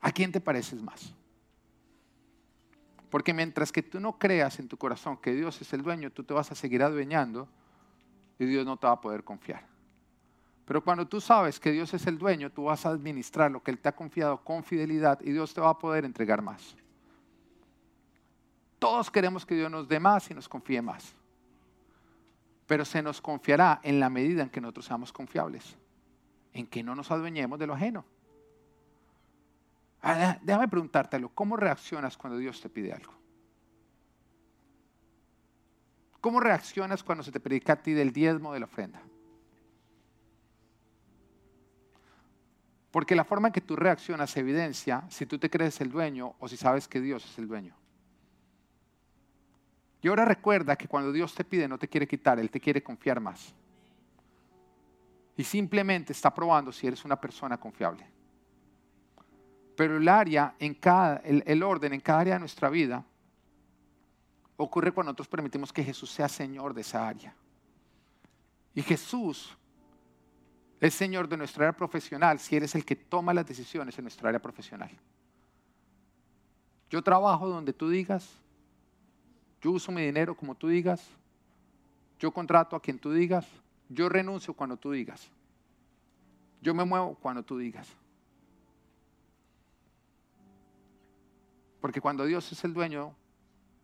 [0.00, 1.12] ¿A quién te pareces más?
[3.10, 6.24] Porque mientras que tú no creas en tu corazón que Dios es el dueño, tú
[6.24, 7.48] te vas a seguir adueñando
[8.38, 9.66] y Dios no te va a poder confiar.
[10.64, 13.70] Pero cuando tú sabes que Dios es el dueño, tú vas a administrar lo que
[13.70, 16.76] Él te ha confiado con fidelidad y Dios te va a poder entregar más.
[18.78, 21.14] Todos queremos que Dios nos dé más y nos confíe más.
[22.66, 25.76] Pero se nos confiará en la medida en que nosotros seamos confiables,
[26.52, 28.04] en que no nos adueñemos de lo ajeno.
[30.02, 33.12] Ah, déjame preguntártelo, ¿cómo reaccionas cuando Dios te pide algo?
[36.20, 39.00] ¿Cómo reaccionas cuando se te predica a ti del diezmo de la ofrenda?
[42.90, 46.48] Porque la forma en que tú reaccionas evidencia si tú te crees el dueño o
[46.48, 47.74] si sabes que Dios es el dueño.
[50.02, 52.82] Y ahora recuerda que cuando Dios te pide no te quiere quitar, Él te quiere
[52.82, 53.54] confiar más.
[55.36, 58.06] Y simplemente está probando si eres una persona confiable.
[59.76, 63.04] Pero el área, en cada, el, orden en cada área de nuestra vida
[64.56, 67.34] ocurre cuando nosotros permitimos que Jesús sea Señor de esa área.
[68.74, 69.56] Y Jesús
[70.80, 74.30] es Señor de nuestra área profesional si eres el que toma las decisiones en nuestra
[74.30, 74.90] área profesional.
[76.88, 78.38] Yo trabajo donde tú digas,
[79.60, 81.06] yo uso mi dinero como tú digas,
[82.18, 83.46] yo contrato a quien tú digas,
[83.88, 85.30] yo renuncio cuando tú digas,
[86.60, 87.88] yo me muevo cuando tú digas.
[91.80, 93.14] Porque cuando Dios es el dueño,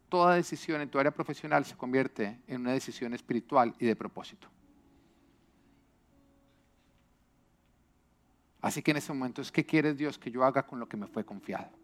[0.08, 4.48] toda decisión en tu área profesional se convierte en una decisión espiritual y de propósito.
[8.60, 10.96] Así que en ese momento es, ¿qué quiere Dios que yo haga con lo que
[10.96, 11.81] me fue confiado?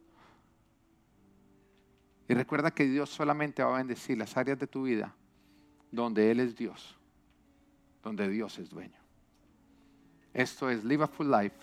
[2.28, 5.14] Y recuerda que Dios solamente va a bendecir las áreas de tu vida
[5.90, 6.96] donde Él es Dios,
[8.02, 8.98] donde Dios es dueño.
[10.34, 11.56] Esto es Live a Full Life,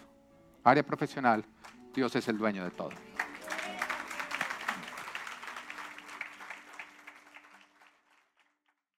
[0.63, 1.45] área profesional,
[1.93, 2.89] Dios es el dueño de todo.